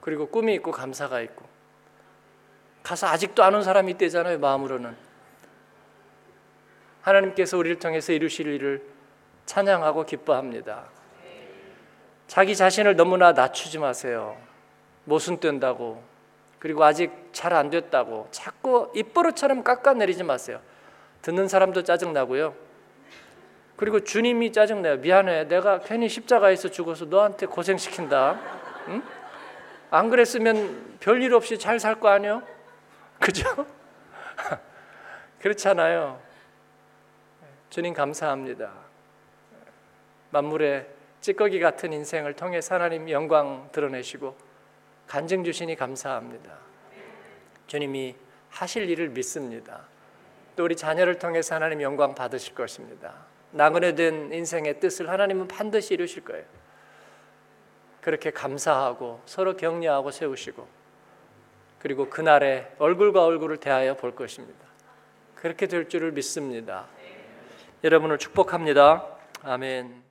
그리고 0.00 0.26
꿈이 0.28 0.54
있고 0.54 0.70
감사가 0.70 1.20
있고 1.20 1.44
가서 2.82 3.08
아직도 3.08 3.42
안 3.42 3.54
온 3.54 3.62
사람이 3.62 3.92
있대잖아요 3.92 4.38
마음으로는 4.38 4.96
하나님께서 7.02 7.56
우리를 7.56 7.78
통해서 7.78 8.12
이루실 8.12 8.46
일을 8.48 8.82
찬양하고 9.46 10.04
기뻐합니다 10.04 10.84
자기 12.26 12.54
자신을 12.54 12.96
너무나 12.96 13.32
낮추지 13.32 13.78
마세요 13.78 14.36
모순 15.04 15.40
뜬다고 15.40 16.02
그리고 16.58 16.84
아직 16.84 17.10
잘 17.32 17.52
안 17.52 17.70
됐다고 17.70 18.28
자꾸 18.30 18.92
입버릇처럼 18.94 19.64
깎아내리지 19.64 20.22
마세요 20.24 20.60
듣는 21.22 21.48
사람도 21.48 21.82
짜증나고요 21.84 22.54
그리고 23.80 24.00
주님이 24.00 24.52
짜증내요. 24.52 24.98
미안해. 24.98 25.48
내가 25.48 25.80
괜히 25.80 26.06
십자가에서 26.06 26.68
죽어서 26.68 27.06
너한테 27.06 27.46
고생시킨다. 27.46 28.38
응? 28.88 29.02
안 29.90 30.10
그랬으면 30.10 30.98
별일 31.00 31.32
없이 31.32 31.58
잘 31.58 31.80
살 31.80 31.94
거 31.98 32.10
아니요? 32.10 32.42
그죠? 33.18 33.64
그렇잖아요. 35.40 36.20
주님 37.70 37.94
감사합니다. 37.94 38.72
만물의 40.30 40.88
찌꺼기 41.20 41.60
같은 41.60 41.92
인생을 41.92 42.34
통해 42.34 42.58
하나님 42.68 43.08
영광 43.08 43.68
드러내시고 43.70 44.36
간증 45.06 45.44
주시니 45.44 45.76
감사합니다. 45.76 46.58
주님이 47.68 48.16
하실 48.48 48.90
일을 48.90 49.10
믿습니다. 49.10 49.82
또 50.56 50.64
우리 50.64 50.74
자녀를 50.74 51.20
통해서 51.20 51.54
하나님 51.54 51.80
영광 51.80 52.12
받으실 52.12 52.56
것입니다. 52.56 53.14
나그네된 53.52 54.32
인생의 54.32 54.80
뜻을 54.80 55.08
하나님은 55.08 55.46
반드시 55.46 55.94
이루실 55.94 56.24
거예요. 56.24 56.44
그렇게 58.00 58.32
감사하고 58.32 59.22
서로 59.26 59.56
격려하고 59.56 60.10
세우시고 60.10 60.66
그리고 61.78 62.10
그날에 62.10 62.72
얼굴과 62.78 63.24
얼굴을 63.24 63.58
대하여 63.58 63.94
볼 63.94 64.16
것입니다. 64.16 64.58
그렇게 65.36 65.68
될 65.68 65.88
줄을 65.88 66.10
믿습니다. 66.10 66.86
여러분을 67.82 68.18
축복합니다. 68.18 69.06
아멘. 69.42 70.09